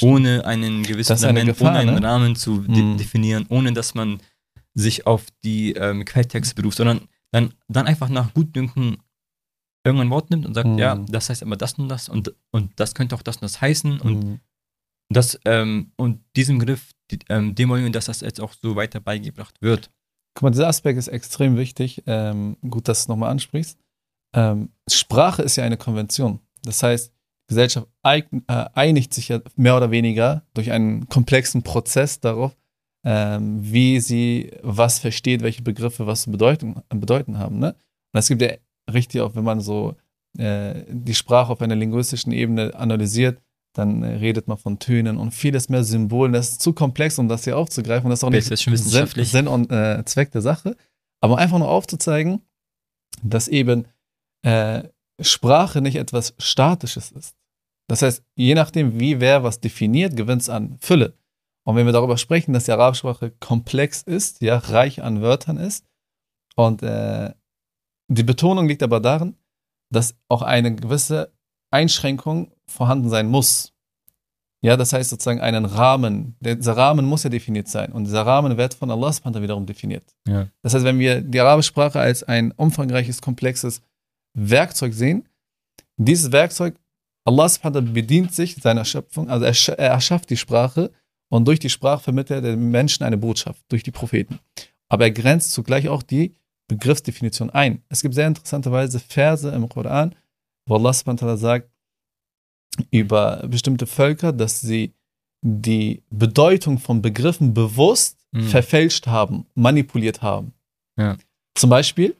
ohne 0.00 0.44
einen 0.44 0.82
gewissen 0.82 1.16
Fundament, 1.16 1.46
Gefahr, 1.46 1.70
ohne 1.70 1.78
einen 1.78 1.94
ne? 2.00 2.06
Rahmen 2.08 2.36
zu 2.36 2.60
de 2.62 2.82
Mhm. 2.82 2.96
definieren, 2.98 3.46
ohne 3.48 3.72
dass 3.72 3.94
man 3.94 4.20
sich 4.74 5.06
auf 5.06 5.26
die 5.44 5.72
ähm, 5.72 6.04
Quelltexte 6.04 6.54
beruft, 6.54 6.78
sondern 6.78 7.02
dann, 7.32 7.54
dann 7.68 7.86
einfach 7.86 8.08
nach 8.08 8.32
Gutdünken 8.34 8.98
irgendein 9.86 10.10
Wort 10.10 10.30
nimmt 10.30 10.46
und 10.46 10.54
sagt, 10.54 10.68
Mhm. 10.68 10.78
ja, 10.78 10.96
das 10.96 11.28
heißt 11.30 11.42
aber 11.42 11.56
das 11.56 11.74
und 11.74 11.88
das 11.88 12.08
und, 12.08 12.34
und 12.50 12.72
das 12.76 12.94
könnte 12.94 13.14
auch 13.14 13.22
das 13.22 13.36
und 13.36 13.42
das 13.42 13.60
heißen 13.60 14.00
und 14.00 14.22
Hm. 14.24 14.40
das 15.10 15.38
ähm, 15.44 15.92
und 15.96 16.24
diesem 16.36 16.58
Griff, 16.58 16.90
die, 17.10 17.18
ähm, 17.28 17.54
dem 17.54 17.68
wollen 17.68 17.84
wir, 17.84 17.90
dass 17.92 18.06
das 18.06 18.20
jetzt 18.20 18.40
auch 18.40 18.52
so 18.60 18.74
weiter 18.76 19.00
beigebracht 19.00 19.60
wird. 19.60 19.90
Guck 20.34 20.42
mal, 20.44 20.50
dieser 20.50 20.66
Aspekt 20.68 20.98
ist 20.98 21.08
extrem 21.08 21.56
wichtig. 21.56 22.02
Ähm, 22.06 22.56
gut, 22.68 22.88
dass 22.88 23.00
du 23.00 23.02
es 23.04 23.08
nochmal 23.08 23.30
ansprichst. 23.30 23.78
Ähm, 24.34 24.70
Sprache 24.90 25.42
ist 25.42 25.56
ja 25.56 25.64
eine 25.64 25.76
Konvention. 25.76 26.40
Das 26.64 26.82
heißt, 26.82 27.12
Gesellschaft 27.46 27.86
äh, 28.02 28.22
einigt 28.46 29.14
sich 29.14 29.28
ja 29.28 29.40
mehr 29.56 29.76
oder 29.76 29.90
weniger 29.90 30.42
durch 30.54 30.72
einen 30.72 31.08
komplexen 31.08 31.62
Prozess 31.62 32.20
darauf, 32.20 32.56
ähm, 33.04 33.58
wie 33.60 34.00
sie 34.00 34.50
was 34.62 34.98
versteht, 34.98 35.42
welche 35.42 35.62
Begriffe 35.62 36.06
was 36.06 36.22
zu 36.22 36.30
bedeuten, 36.30 36.76
bedeuten 36.88 37.38
haben. 37.38 37.58
Ne? 37.58 37.74
Und 38.12 38.18
es 38.18 38.28
gibt 38.28 38.42
ja 38.42 38.52
richtig 38.92 39.20
auch, 39.20 39.34
wenn 39.34 39.44
man 39.44 39.60
so 39.60 39.94
äh, 40.38 40.82
die 40.88 41.14
Sprache 41.14 41.52
auf 41.52 41.60
einer 41.60 41.76
linguistischen 41.76 42.32
Ebene 42.32 42.74
analysiert, 42.74 43.40
dann 43.74 44.02
äh, 44.02 44.14
redet 44.16 44.48
man 44.48 44.56
von 44.56 44.78
Tönen 44.78 45.18
und 45.18 45.32
vieles 45.32 45.68
mehr 45.68 45.84
Symbolen. 45.84 46.32
Das 46.32 46.52
ist 46.52 46.62
zu 46.62 46.72
komplex, 46.72 47.18
um 47.18 47.28
das 47.28 47.44
hier 47.44 47.58
aufzugreifen. 47.58 48.06
Und 48.06 48.10
das 48.10 48.20
ist 48.20 48.24
auch 48.24 48.30
nicht 48.30 48.50
ist 48.50 48.70
wissenschaftlich. 48.70 49.30
Sinn 49.30 49.48
und 49.48 49.70
äh, 49.70 50.02
Zweck 50.04 50.32
der 50.32 50.42
Sache. 50.42 50.76
Aber 51.20 51.38
einfach 51.38 51.58
nur 51.58 51.68
aufzuzeigen, 51.68 52.40
dass 53.22 53.48
eben 53.48 53.86
äh, 54.44 54.88
Sprache 55.20 55.80
nicht 55.80 55.96
etwas 55.96 56.34
Statisches 56.38 57.12
ist. 57.12 57.36
Das 57.88 58.02
heißt, 58.02 58.22
je 58.34 58.54
nachdem, 58.54 58.98
wie 58.98 59.20
wer 59.20 59.42
was 59.42 59.60
definiert, 59.60 60.16
gewinnt 60.16 60.42
es 60.42 60.48
an 60.48 60.76
Fülle. 60.80 61.14
Und 61.66 61.76
wenn 61.76 61.86
wir 61.86 61.92
darüber 61.92 62.18
sprechen, 62.18 62.52
dass 62.52 62.64
die 62.64 62.72
arabische 62.72 63.00
Sprache 63.00 63.30
komplex 63.40 64.02
ist, 64.02 64.42
ja, 64.42 64.58
reich 64.58 65.02
an 65.02 65.22
Wörtern 65.22 65.56
ist, 65.56 65.86
und 66.56 66.82
äh, 66.82 67.32
die 68.08 68.22
Betonung 68.22 68.68
liegt 68.68 68.82
aber 68.82 69.00
darin, 69.00 69.36
dass 69.90 70.16
auch 70.28 70.42
eine 70.42 70.74
gewisse 70.74 71.32
Einschränkung 71.70 72.52
vorhanden 72.66 73.08
sein 73.08 73.26
muss. 73.26 73.72
Ja, 74.62 74.76
das 74.76 74.92
heißt 74.92 75.10
sozusagen 75.10 75.40
einen 75.40 75.64
Rahmen. 75.64 76.36
Dieser 76.40 76.76
Rahmen 76.76 77.04
muss 77.04 77.24
ja 77.24 77.30
definiert 77.30 77.68
sein. 77.68 77.92
Und 77.92 78.04
dieser 78.04 78.24
Rahmen 78.24 78.56
wird 78.56 78.74
von 78.74 78.90
Allah 78.90 79.12
wiederum 79.22 79.66
definiert. 79.66 80.14
Ja. 80.26 80.48
Das 80.62 80.74
heißt, 80.74 80.84
wenn 80.84 80.98
wir 80.98 81.20
die 81.20 81.40
arabische 81.40 81.68
Sprache 81.68 82.00
als 82.00 82.22
ein 82.22 82.52
umfangreiches, 82.52 83.20
komplexes 83.20 83.82
Werkzeug 84.34 84.94
sehen, 84.94 85.28
dieses 85.96 86.32
Werkzeug, 86.32 86.76
Allah 87.26 87.48
subhanahu 87.48 87.92
bedient 87.92 88.34
sich 88.34 88.56
seiner 88.56 88.84
Schöpfung, 88.84 89.30
also 89.30 89.44
er, 89.44 89.78
er 89.78 89.90
erschafft 89.92 90.28
die 90.30 90.36
Sprache 90.36 90.90
und 91.30 91.46
durch 91.46 91.58
die 91.58 91.70
Sprache 91.70 92.02
vermittelt 92.02 92.44
er 92.44 92.50
den 92.50 92.70
Menschen 92.70 93.04
eine 93.04 93.16
Botschaft, 93.16 93.62
durch 93.68 93.82
die 93.82 93.90
Propheten. 93.90 94.38
Aber 94.88 95.04
er 95.04 95.10
grenzt 95.10 95.52
zugleich 95.52 95.88
auch 95.88 96.02
die 96.02 96.34
Begriffsdefinition 96.68 97.50
ein. 97.50 97.82
Es 97.88 98.02
gibt 98.02 98.14
sehr 98.14 98.26
interessanterweise 98.26 99.00
Verse 99.00 99.48
im 99.48 99.68
Koran, 99.68 100.14
wo 100.66 100.76
Allah 100.76 100.92
subhanahu 100.92 101.36
sagt 101.36 101.70
über 102.90 103.46
bestimmte 103.48 103.86
Völker, 103.86 104.32
dass 104.32 104.60
sie 104.60 104.92
die 105.42 106.02
Bedeutung 106.10 106.78
von 106.78 107.02
Begriffen 107.02 107.54
bewusst 107.54 108.18
Mhm. 108.34 108.48
verfälscht 108.48 109.06
haben, 109.06 109.46
manipuliert 109.54 110.20
haben. 110.20 110.52
Ja. 110.98 111.16
Zum 111.56 111.70
Beispiel 111.70 112.16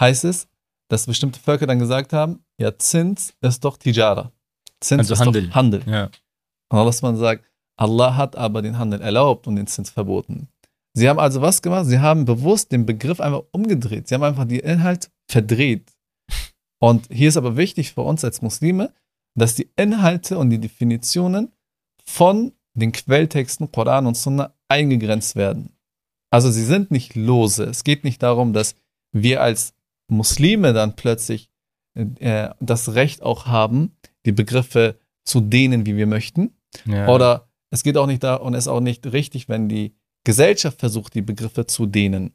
heißt 0.00 0.24
es, 0.24 0.47
dass 0.88 1.06
bestimmte 1.06 1.38
Völker 1.38 1.66
dann 1.66 1.78
gesagt 1.78 2.12
haben, 2.12 2.44
ja, 2.58 2.76
Zins 2.78 3.34
ist 3.40 3.64
doch 3.64 3.76
Tijara. 3.76 4.32
Zins 4.80 5.00
Also 5.00 5.14
ist 5.14 5.20
Handel. 5.20 5.48
doch 5.48 5.54
Handel. 5.54 5.82
Ja. 5.86 6.04
Und 6.70 6.78
Allah 6.78 6.94
man 7.02 7.16
sagt, 7.16 7.44
Allah 7.76 8.16
hat 8.16 8.36
aber 8.36 8.62
den 8.62 8.78
Handel 8.78 9.00
erlaubt 9.00 9.46
und 9.46 9.56
den 9.56 9.66
Zins 9.66 9.90
verboten. 9.90 10.48
Sie 10.94 11.08
haben 11.08 11.18
also 11.18 11.40
was 11.40 11.62
gemacht? 11.62 11.86
Sie 11.86 12.00
haben 12.00 12.24
bewusst 12.24 12.72
den 12.72 12.86
Begriff 12.86 13.20
einfach 13.20 13.42
umgedreht. 13.52 14.08
Sie 14.08 14.14
haben 14.14 14.24
einfach 14.24 14.46
den 14.46 14.60
Inhalt 14.60 15.10
verdreht. 15.30 15.92
Und 16.80 17.08
hier 17.10 17.28
ist 17.28 17.36
aber 17.36 17.56
wichtig 17.56 17.92
für 17.92 18.02
uns 18.02 18.24
als 18.24 18.42
Muslime, 18.42 18.92
dass 19.36 19.54
die 19.54 19.70
Inhalte 19.76 20.38
und 20.38 20.50
die 20.50 20.58
Definitionen 20.58 21.52
von 22.04 22.52
den 22.74 22.92
Quelltexten 22.92 23.70
Koran 23.70 24.06
und 24.06 24.16
Sunna 24.16 24.54
eingegrenzt 24.68 25.36
werden. 25.36 25.76
Also 26.30 26.50
sie 26.50 26.64
sind 26.64 26.90
nicht 26.90 27.14
lose. 27.14 27.64
Es 27.64 27.84
geht 27.84 28.04
nicht 28.04 28.22
darum, 28.22 28.52
dass 28.52 28.74
wir 29.12 29.42
als 29.42 29.74
Muslime 30.08 30.72
dann 30.72 30.96
plötzlich 30.96 31.50
äh, 31.94 32.48
das 32.60 32.94
Recht 32.94 33.22
auch 33.22 33.46
haben, 33.46 33.96
die 34.26 34.32
Begriffe 34.32 34.98
zu 35.24 35.40
dehnen, 35.40 35.86
wie 35.86 35.96
wir 35.96 36.06
möchten. 36.06 36.52
ja. 36.86 37.08
Oder 37.08 37.48
es 37.70 37.82
geht 37.82 37.96
auch 37.96 38.06
nicht 38.06 38.22
da 38.22 38.34
und 38.36 38.54
es 38.54 38.64
ist 38.64 38.68
auch 38.68 38.80
nicht 38.80 39.06
richtig, 39.12 39.48
wenn 39.48 39.68
die 39.68 39.94
Gesellschaft 40.24 40.80
versucht, 40.80 41.14
die 41.14 41.22
Begriffe 41.22 41.66
zu 41.66 41.86
dehnen. 41.86 42.32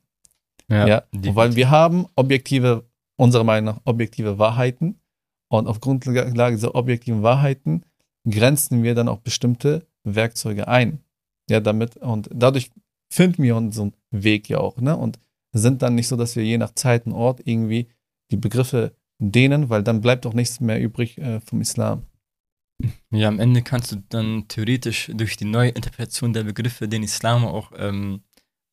Ja, 0.87 1.03
die- 1.11 1.35
weil 1.35 1.55
wir 1.55 1.69
haben 1.69 2.05
objektive, 2.15 2.85
unserer 3.17 3.43
Meinung 3.43 3.75
nach, 3.75 3.81
objektive 3.85 4.37
Wahrheiten 4.39 4.99
und 5.51 5.67
auf 5.67 5.79
Grundlage 5.79 6.55
dieser 6.55 6.75
objektiven 6.75 7.21
Wahrheiten 7.23 7.83
grenzen 8.29 8.83
wir 8.83 8.95
dann 8.95 9.07
auch 9.07 9.19
bestimmte 9.19 9.85
Werkzeuge 10.03 10.67
ein. 10.67 10.99
Ja, 11.49 11.59
damit 11.59 11.97
und 11.97 12.29
dadurch 12.33 12.71
finden 13.11 13.43
wir 13.43 13.55
unseren 13.55 13.93
Weg 14.11 14.49
ja 14.49 14.59
auch, 14.59 14.77
ne? 14.77 14.95
Und 14.95 15.19
sind 15.53 15.81
dann 15.81 15.95
nicht 15.95 16.07
so, 16.07 16.15
dass 16.15 16.35
wir 16.35 16.43
je 16.43 16.57
nach 16.57 16.73
Zeit 16.75 17.05
und 17.05 17.13
Ort 17.13 17.41
irgendwie 17.45 17.89
die 18.31 18.37
Begriffe 18.37 18.95
dehnen, 19.19 19.69
weil 19.69 19.83
dann 19.83 20.01
bleibt 20.01 20.25
auch 20.25 20.33
nichts 20.33 20.59
mehr 20.59 20.81
übrig 20.81 21.17
äh, 21.17 21.39
vom 21.41 21.61
Islam. 21.61 22.05
Ja, 23.11 23.27
am 23.29 23.39
Ende 23.39 23.61
kannst 23.61 23.91
du 23.91 24.03
dann 24.09 24.47
theoretisch 24.47 25.09
durch 25.13 25.37
die 25.37 25.45
neue 25.45 25.69
Interpretation 25.69 26.33
der 26.33 26.43
Begriffe 26.43 26.87
den 26.87 27.03
Islam 27.03 27.45
auch 27.45 27.71
ähm, 27.77 28.23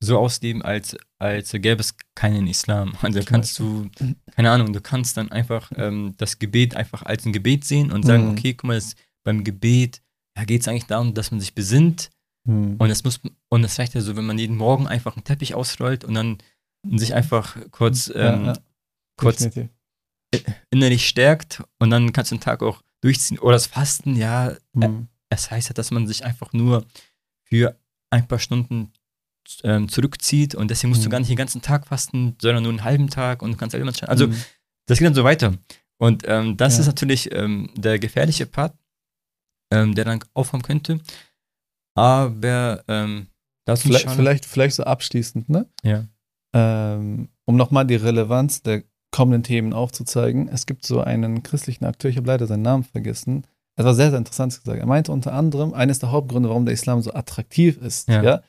so 0.03 0.19
ausleben, 0.19 0.63
als, 0.63 0.97
als 1.19 1.53
gäbe 1.53 1.81
es 1.81 1.95
keinen 2.15 2.47
Islam. 2.47 2.95
Also 3.03 3.21
kannst 3.23 3.59
du, 3.59 3.89
keine 4.35 4.51
Ahnung, 4.51 4.73
du 4.73 4.81
kannst 4.81 5.17
dann 5.19 5.31
einfach 5.31 5.71
ähm, 5.77 6.15
das 6.17 6.39
Gebet 6.39 6.75
einfach 6.75 7.03
als 7.03 7.27
ein 7.27 7.33
Gebet 7.33 7.65
sehen 7.65 7.93
und 7.93 8.05
sagen, 8.05 8.25
Mhm. 8.25 8.31
okay, 8.31 8.55
guck 8.55 8.65
mal, 8.69 8.75
das, 8.77 8.95
beim 9.23 9.45
Gebet, 9.45 10.01
da 10.35 10.45
geht 10.45 10.63
es 10.63 10.69
eigentlich 10.69 10.87
darum, 10.87 11.13
dass 11.13 11.31
man 11.31 11.41
sich 11.41 11.55
besinnt 11.55 12.11
Hm. 12.49 12.77
und 12.79 12.89
es 12.91 13.05
muss, 13.05 13.21
und 13.51 13.65
es 13.65 13.79
reicht 13.79 13.93
ja 13.93 14.01
so, 14.01 14.17
wenn 14.17 14.25
man 14.25 14.39
jeden 14.39 14.57
Morgen 14.57 14.87
einfach 14.87 15.15
einen 15.15 15.25
Teppich 15.25 15.55
ausrollt 15.55 16.05
und 16.05 16.15
dann 16.15 16.39
sich 16.89 17.15
einfach 17.15 17.57
kurz, 17.71 18.09
Ja, 18.09 18.35
ähm, 18.35 18.45
ja, 18.47 18.53
kurz 19.17 19.39
definitiv. 19.39 19.71
innerlich 20.71 21.07
stärkt 21.09 21.63
und 21.79 21.91
dann 21.91 22.13
kannst 22.13 22.31
du 22.31 22.37
den 22.37 22.41
Tag 22.43 22.63
auch 22.63 22.83
durchziehen. 23.01 23.39
Oder 23.39 23.55
das 23.55 23.67
Fasten, 23.67 24.17
ja, 24.17 24.57
Hm. 24.75 25.09
es 25.29 25.51
heißt 25.51 25.69
ja, 25.69 25.75
dass 25.75 25.91
man 25.91 26.07
sich 26.07 26.25
einfach 26.25 26.53
nur 26.53 26.85
für 27.45 27.77
ein 28.11 28.27
paar 28.29 28.39
Stunden 28.39 28.93
ähm, 29.65 29.89
zurückzieht 29.89 30.55
und 30.55 30.71
deswegen 30.71 30.91
musst 30.91 31.03
du 31.05 31.09
Mhm. 31.09 31.11
gar 31.13 31.19
nicht 31.19 31.31
den 31.31 31.37
ganzen 31.37 31.63
Tag 31.63 31.87
fasten, 31.87 32.37
sondern 32.41 32.63
nur 32.63 32.71
einen 32.73 32.85
halben 32.85 33.09
Tag 33.11 33.43
und 33.43 33.53
du 33.53 33.57
kannst 33.57 33.75
entscheiden. 33.75 34.09
Also 34.11 34.27
Hm. 34.27 34.37
das 34.87 34.99
geht 34.99 35.07
dann 35.07 35.15
so 35.15 35.25
weiter. 35.25 35.55
Und 35.99 36.23
ähm, 36.27 36.57
das 36.57 36.75
Ja. 36.75 36.81
ist 36.81 36.87
natürlich 36.87 37.33
ähm, 37.33 37.71
der 37.77 37.99
gefährliche 37.99 38.47
Part, 38.47 38.75
ähm, 39.73 39.95
der 39.95 40.05
dann 40.05 40.21
aufkommen 40.35 40.63
könnte. 40.63 41.01
Aber 41.95 42.85
ähm, 42.89 43.27
das 43.67 43.83
vielleicht, 43.83 44.11
vielleicht, 44.11 44.45
vielleicht 44.47 44.77
so 44.77 44.85
abschließend, 44.85 45.49
ne? 45.49 45.67
Ja. 45.83 46.07
Ähm, 46.53 47.29
um 47.45 47.57
nochmal 47.57 47.87
die 47.87 47.95
Relevanz 47.97 48.63
der 48.63 48.83
kommenden 49.13 49.43
Themen 49.43 49.73
aufzuzeigen. 49.73 50.49
Es 50.49 50.67
gibt 50.67 50.85
so 50.87 51.01
einen 51.01 51.43
christlichen 51.43 51.85
Akteur, 51.85 52.11
ich 52.11 52.17
habe 52.17 52.27
leider 52.27 52.47
seinen 52.47 52.63
Namen 52.63 52.85
vergessen. 52.85 53.45
Es 53.77 53.85
war 53.85 53.95
sehr, 53.95 54.11
sehr 54.11 54.19
interessant 54.19 54.53
gesagt. 54.55 54.79
Er 54.79 54.87
meinte 54.87 55.13
unter 55.13 55.33
anderem, 55.33 55.75
eines 55.75 55.99
der 55.99 56.11
Hauptgründe, 56.13 56.49
warum 56.49 56.65
der 56.65 56.75
Islam 56.75 57.03
so 57.03 57.13
attraktiv 57.13 57.79
ist, 57.79 58.09
Ja. 58.09 58.23
ja, 58.23 58.43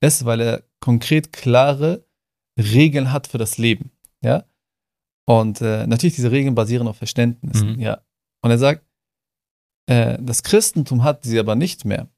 ist, 0.00 0.24
weil 0.24 0.40
er 0.40 0.62
konkret 0.80 1.32
klare 1.32 2.04
Regeln 2.58 3.12
hat 3.12 3.26
für 3.26 3.38
das 3.38 3.58
Leben. 3.58 3.90
Ja. 4.22 4.44
Und 5.26 5.60
äh, 5.60 5.86
natürlich, 5.86 6.16
diese 6.16 6.30
Regeln 6.30 6.54
basieren 6.54 6.88
auf 6.88 6.96
Verständnissen. 6.96 7.74
Mhm. 7.74 7.80
Ja. 7.80 8.00
Und 8.42 8.50
er 8.50 8.58
sagt, 8.58 8.84
äh, 9.86 10.18
das 10.20 10.42
Christentum 10.42 11.04
hat 11.04 11.24
sie 11.24 11.38
aber 11.38 11.54
nicht 11.54 11.84
mehr. 11.84 12.08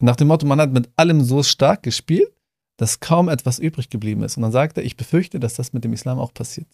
Nach 0.00 0.16
dem 0.16 0.28
Motto, 0.28 0.46
man 0.46 0.60
hat 0.60 0.72
mit 0.72 0.90
allem 0.96 1.22
so 1.22 1.42
stark 1.42 1.82
gespielt, 1.82 2.32
dass 2.78 3.00
kaum 3.00 3.28
etwas 3.28 3.58
übrig 3.58 3.90
geblieben 3.90 4.22
ist. 4.22 4.36
Und 4.36 4.42
dann 4.44 4.52
sagt 4.52 4.78
er, 4.78 4.84
ich 4.84 4.96
befürchte, 4.96 5.38
dass 5.38 5.54
das 5.54 5.72
mit 5.72 5.84
dem 5.84 5.92
Islam 5.92 6.18
auch 6.18 6.32
passiert. 6.32 6.68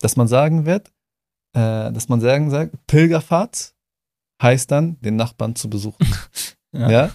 Dass 0.00 0.16
man 0.16 0.28
sagen 0.28 0.66
wird, 0.66 0.88
äh, 1.54 1.90
dass 1.90 2.08
man 2.08 2.20
sagen 2.20 2.50
sagt, 2.50 2.86
Pilgerfahrt 2.86 3.74
heißt 4.40 4.70
dann, 4.70 5.00
den 5.00 5.16
Nachbarn 5.16 5.56
zu 5.56 5.68
besuchen. 5.68 6.06
Ja. 6.72 6.88
ja. 6.88 7.10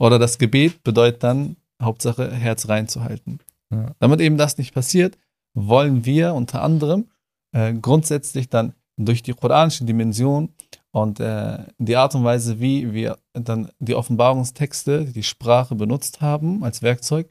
Oder 0.00 0.18
das 0.18 0.36
Gebet 0.36 0.82
bedeutet 0.82 1.22
dann, 1.22 1.54
Hauptsache 1.80 2.32
Herz 2.32 2.68
reinzuhalten. 2.68 3.38
Ja. 3.70 3.92
Damit 4.00 4.18
eben 4.18 4.36
das 4.36 4.58
nicht 4.58 4.74
passiert, 4.74 5.16
wollen 5.54 6.04
wir 6.04 6.34
unter 6.34 6.60
anderem 6.60 7.08
äh, 7.52 7.72
grundsätzlich 7.72 8.48
dann 8.48 8.74
durch 8.96 9.22
die 9.22 9.32
koranische 9.32 9.84
Dimension 9.84 10.52
und 10.90 11.20
äh, 11.20 11.58
die 11.78 11.96
Art 11.96 12.14
und 12.14 12.24
Weise, 12.24 12.60
wie 12.60 12.92
wir 12.92 13.18
dann 13.32 13.70
die 13.78 13.94
Offenbarungstexte, 13.94 15.04
die 15.04 15.22
Sprache 15.22 15.74
benutzt 15.76 16.20
haben 16.20 16.64
als 16.64 16.82
Werkzeug, 16.82 17.28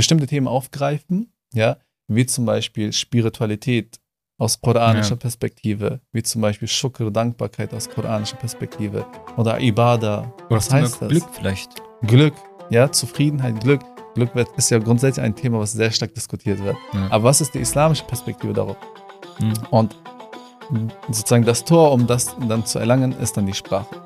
bestimmte 0.00 0.26
Themen 0.26 0.48
aufgreifen, 0.48 1.30
ja, 1.52 1.76
wie 2.08 2.24
zum 2.24 2.46
Beispiel 2.46 2.90
Spiritualität 2.90 4.00
aus 4.38 4.58
koranischer 4.62 5.10
Ja. 5.10 5.16
Perspektive, 5.16 6.00
wie 6.12 6.22
zum 6.22 6.40
Beispiel 6.40 6.68
Shukr, 6.68 7.10
Dankbarkeit 7.10 7.74
aus 7.74 7.86
koranischer 7.86 8.36
Perspektive 8.36 9.04
oder 9.36 9.60
Ibada. 9.60 10.32
Oder 10.46 10.56
Was 10.56 10.72
heißt 10.72 11.02
das? 11.02 11.08
Glück 11.10 11.24
vielleicht. 11.32 11.82
Glück, 12.00 12.32
ja, 12.70 12.90
Zufriedenheit, 12.90 13.60
Glück. 13.60 13.82
Glück 14.14 14.34
wird, 14.34 14.48
ist 14.56 14.70
ja 14.70 14.78
grundsätzlich 14.78 15.22
ein 15.22 15.36
Thema, 15.36 15.58
was 15.58 15.72
sehr 15.72 15.90
stark 15.90 16.14
diskutiert 16.14 16.64
wird. 16.64 16.78
Ja. 16.94 17.08
Aber 17.10 17.24
was 17.24 17.42
ist 17.42 17.52
die 17.52 17.58
islamische 17.58 18.04
Perspektive 18.04 18.54
darauf? 18.54 18.78
Mhm. 19.38 19.52
Und 19.70 19.96
sozusagen 21.10 21.44
das 21.44 21.62
Tor, 21.62 21.92
um 21.92 22.06
das 22.06 22.34
dann 22.48 22.64
zu 22.64 22.78
erlangen, 22.78 23.12
ist 23.20 23.36
dann 23.36 23.44
die 23.44 23.52
Sprache. 23.52 24.02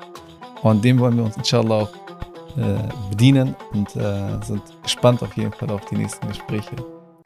Und 0.61 0.83
dem 0.83 0.99
wollen 0.99 1.15
wir 1.15 1.23
uns 1.23 1.37
inshallah 1.37 1.83
auch 1.83 1.89
äh, 2.57 2.77
bedienen 3.09 3.53
und 3.73 3.93
äh, 3.97 4.39
sind 4.41 4.61
gespannt 4.81 5.21
auf 5.21 5.35
jeden 5.35 5.51
Fall 5.51 5.69
auf 5.71 5.83
die 5.87 5.95
nächsten 5.95 6.25
Gespräche. 6.29 6.75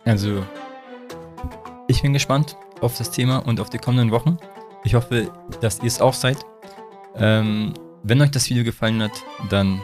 Also, 0.03 0.43
ich 1.87 2.01
bin 2.01 2.13
gespannt 2.13 2.57
auf 2.81 2.97
das 2.97 3.11
Thema 3.11 3.37
und 3.45 3.59
auf 3.59 3.69
die 3.69 3.77
kommenden 3.77 4.09
Wochen. 4.09 4.37
Ich 4.83 4.95
hoffe, 4.95 5.31
dass 5.61 5.79
ihr 5.79 5.85
es 5.85 6.01
auch 6.01 6.15
seid. 6.15 6.37
Ähm, 7.15 7.75
wenn 8.01 8.19
euch 8.21 8.31
das 8.31 8.49
Video 8.49 8.63
gefallen 8.63 9.03
hat, 9.03 9.11
dann 9.51 9.79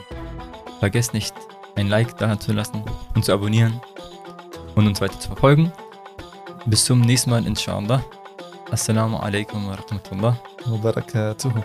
vergesst 0.80 1.14
nicht, 1.14 1.36
ein 1.76 1.90
Like 1.90 2.18
da 2.18 2.40
zu 2.40 2.52
lassen 2.52 2.84
und 3.14 3.24
zu 3.24 3.32
abonnieren 3.32 3.80
und 4.74 4.88
uns 4.88 5.00
weiter 5.00 5.20
zu 5.20 5.28
verfolgen. 5.28 5.72
Bis 6.66 6.86
zum 6.86 7.02
nächsten 7.02 7.30
Mal, 7.30 7.46
inshallah. 7.46 8.04
Assalamu 8.72 9.18
alaikum 9.18 9.68
wa 9.68 9.76
rahmatullah. 9.76 10.40
Wa 10.66 10.78
barakatuhu. 10.78 11.62